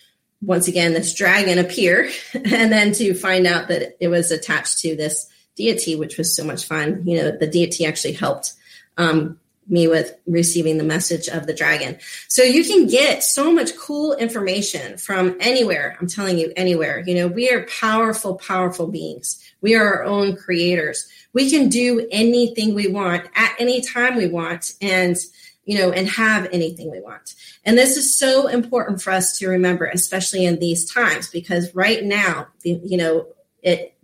[0.42, 4.94] once again this dragon appear and then to find out that it was attached to
[4.94, 8.52] this deity which was so much fun you know the deity actually helped
[8.98, 11.96] um me with receiving the message of the dragon.
[12.28, 15.96] So you can get so much cool information from anywhere.
[15.98, 17.02] I'm telling you, anywhere.
[17.06, 19.42] You know, we are powerful, powerful beings.
[19.62, 21.08] We are our own creators.
[21.34, 25.16] We can do anything we want at any time we want and,
[25.64, 27.34] you know, and have anything we want.
[27.64, 32.02] And this is so important for us to remember, especially in these times, because right
[32.02, 33.26] now, you know,
[33.62, 33.94] it,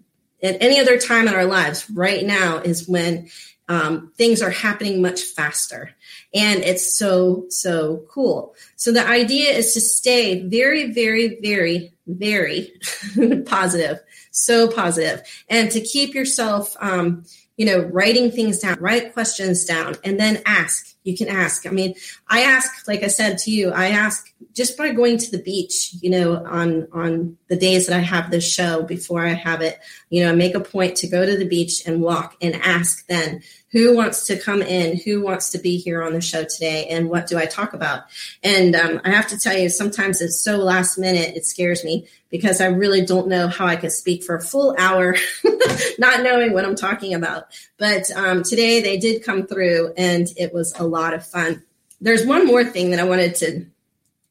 [0.42, 3.30] at any other time in our lives, right now is when
[3.70, 5.92] um, things are happening much faster.
[6.34, 8.56] And it's so, so cool.
[8.74, 12.72] So the idea is to stay very, very, very, very
[13.46, 14.00] positive,
[14.30, 17.24] so positive, and to keep yourself, um,
[17.56, 20.86] you know, writing things down, write questions down, and then ask.
[21.02, 21.66] You can ask.
[21.66, 21.94] I mean,
[22.28, 25.94] I ask, like I said to you, I ask just by going to the beach,
[26.02, 29.78] you know, on on the days that I have this show before I have it,
[30.10, 33.42] you know, make a point to go to the beach and walk and ask then
[33.72, 37.08] who wants to come in who wants to be here on the show today and
[37.08, 38.04] what do i talk about?
[38.42, 42.06] And um, i have to tell you sometimes it's so last minute it scares me
[42.30, 45.16] because i really don't know how i could speak for a full hour
[45.98, 47.46] not knowing what i'm talking about.
[47.78, 51.62] But um, today they did come through and it was a lot of fun.
[52.00, 53.66] There's one more thing that i wanted to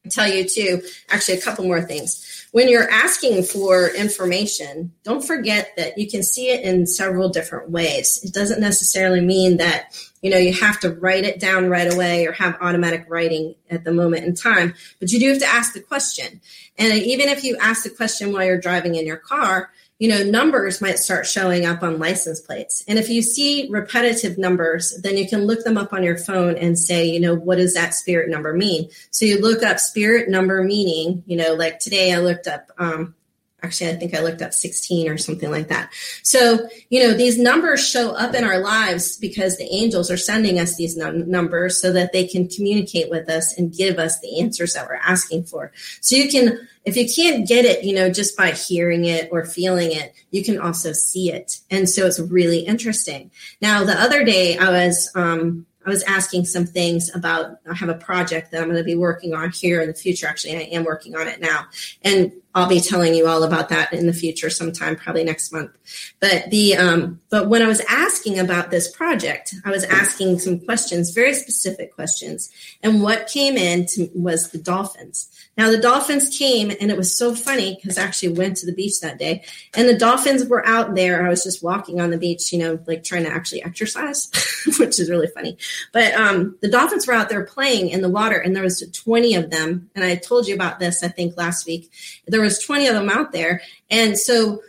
[0.08, 5.72] tell you too actually a couple more things when you're asking for information, don't forget
[5.76, 8.20] that you can see it in several different ways.
[8.24, 12.26] It doesn't necessarily mean that you know you have to write it down right away
[12.26, 15.72] or have automatic writing at the moment in time, but you do have to ask
[15.72, 16.40] the question.
[16.76, 19.70] And even if you ask the question while you're driving in your car,
[20.00, 22.82] you know, numbers might start showing up on license plates.
[22.88, 26.56] And if you see repetitive numbers, then you can look them up on your phone
[26.56, 28.88] and say, you know, what does that spirit number mean?
[29.10, 33.14] So you look up spirit number meaning, you know, like today I looked up um,
[33.62, 35.90] actually i think i looked up 16 or something like that
[36.22, 40.58] so you know these numbers show up in our lives because the angels are sending
[40.58, 44.40] us these num- numbers so that they can communicate with us and give us the
[44.40, 48.10] answers that we're asking for so you can if you can't get it you know
[48.10, 52.20] just by hearing it or feeling it you can also see it and so it's
[52.20, 53.30] really interesting
[53.60, 57.88] now the other day i was um, I was asking some things about I have
[57.88, 60.26] a project that I'm going to be working on here in the future.
[60.26, 61.66] Actually, I am working on it now.
[62.02, 65.70] And I'll be telling you all about that in the future sometime, probably next month.
[66.18, 70.58] But the um, but when I was asking about this project, I was asking some
[70.58, 72.50] questions, very specific questions,
[72.82, 75.28] and what came in to, was the dolphins.
[75.56, 78.72] Now the dolphins came, and it was so funny because I actually went to the
[78.72, 79.44] beach that day,
[79.74, 81.24] and the dolphins were out there.
[81.24, 84.28] I was just walking on the beach, you know, like trying to actually exercise,
[84.78, 85.56] which is really funny.
[85.92, 89.34] But um, the dolphins were out there playing in the water, and there was 20
[89.34, 89.90] of them.
[89.94, 91.92] And I told you about this, I think, last week.
[92.26, 93.60] There there was 20 of them out there.
[93.90, 94.62] And so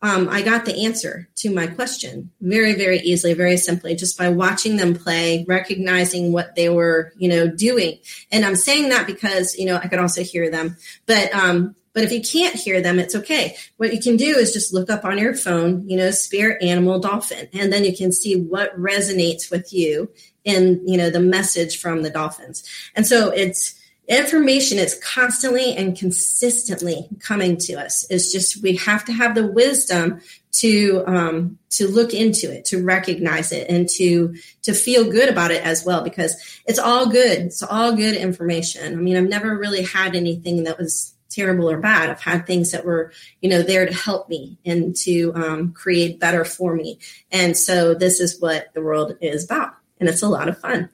[0.00, 4.30] um, I got the answer to my question very, very easily, very simply, just by
[4.30, 7.98] watching them play, recognizing what they were, you know, doing.
[8.32, 10.76] And I'm saying that because, you know, I could also hear them.
[11.04, 13.56] But um, but if you can't hear them, it's okay.
[13.76, 17.00] What you can do is just look up on your phone, you know, spirit animal
[17.00, 20.10] dolphin, and then you can see what resonates with you
[20.44, 22.62] in, you know, the message from the dolphins.
[22.94, 23.77] And so it's
[24.08, 28.06] information is constantly and consistently coming to us.
[28.08, 30.20] It's just we have to have the wisdom
[30.52, 35.50] to um, to look into it, to recognize it, and to to feel good about
[35.50, 37.38] it as well, because it's all good.
[37.38, 38.94] It's all good information.
[38.94, 42.08] I mean, I've never really had anything that was terrible or bad.
[42.08, 46.18] I've had things that were, you know, there to help me and to um, create
[46.18, 46.98] better for me.
[47.30, 50.88] And so this is what the world is about, and it's a lot of fun.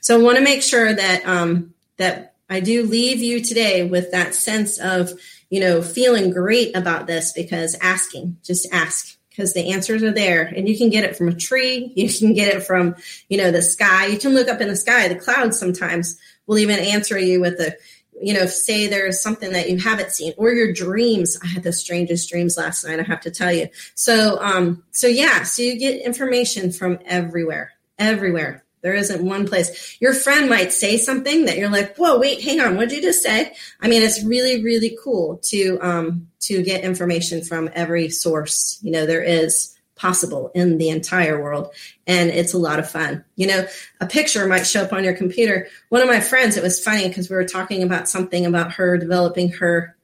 [0.00, 4.12] So I want to make sure that um, that I do leave you today with
[4.12, 5.12] that sense of,
[5.50, 10.44] you know, feeling great about this because asking, just ask because the answers are there
[10.44, 11.92] and you can get it from a tree.
[11.96, 12.96] You can get it from,
[13.28, 14.06] you know, the sky.
[14.06, 15.08] You can look up in the sky.
[15.08, 17.74] The clouds sometimes will even answer you with a,
[18.20, 21.38] you know, say there's something that you haven't seen or your dreams.
[21.42, 23.00] I had the strangest dreams last night.
[23.00, 23.68] I have to tell you.
[23.94, 28.64] So, um, so yeah, so you get information from everywhere, everywhere.
[28.86, 29.96] There isn't one place.
[30.00, 33.02] Your friend might say something that you're like, "Whoa, wait, hang on, what did you
[33.02, 38.08] just say?" I mean, it's really, really cool to um, to get information from every
[38.10, 38.78] source.
[38.82, 41.74] You know, there is possible in the entire world,
[42.06, 43.24] and it's a lot of fun.
[43.34, 43.66] You know,
[44.00, 45.66] a picture might show up on your computer.
[45.88, 48.96] One of my friends, it was funny because we were talking about something about her
[48.98, 49.95] developing her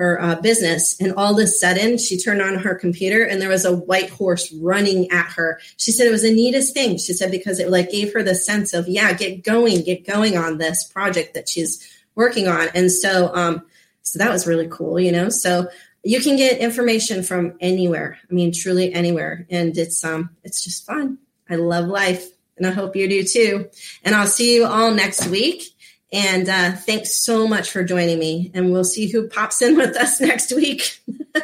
[0.00, 0.98] her uh, business.
[0.98, 4.08] And all of a sudden, she turned on her computer and there was a white
[4.08, 5.60] horse running at her.
[5.76, 6.96] She said it was the neatest thing.
[6.96, 10.38] She said because it like gave her the sense of, yeah, get going, get going
[10.38, 12.68] on this project that she's working on.
[12.74, 13.62] And so, um,
[14.00, 15.28] so that was really cool, you know.
[15.28, 15.68] So
[16.02, 18.18] you can get information from anywhere.
[18.30, 21.18] I mean, truly anywhere, and it's um, it's just fun.
[21.48, 22.26] I love life,
[22.56, 23.68] and I hope you do too.
[24.02, 25.69] And I'll see you all next week.
[26.12, 28.50] And uh, thanks so much for joining me.
[28.54, 31.00] And we'll see who pops in with us next week.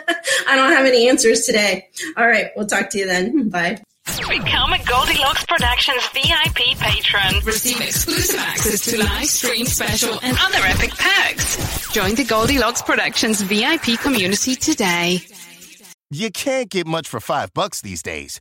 [0.49, 1.89] I don't have any answers today.
[2.17, 2.51] All right.
[2.57, 3.49] We'll talk to you then.
[3.51, 3.83] Bye.
[4.29, 7.45] Become a Goldilocks Productions VIP patron.
[7.45, 11.93] Receive exclusive access to live stream special and other epic perks.
[11.93, 15.21] Join the Goldilocks Productions VIP community today.
[16.11, 18.41] You can't get much for five bucks these days.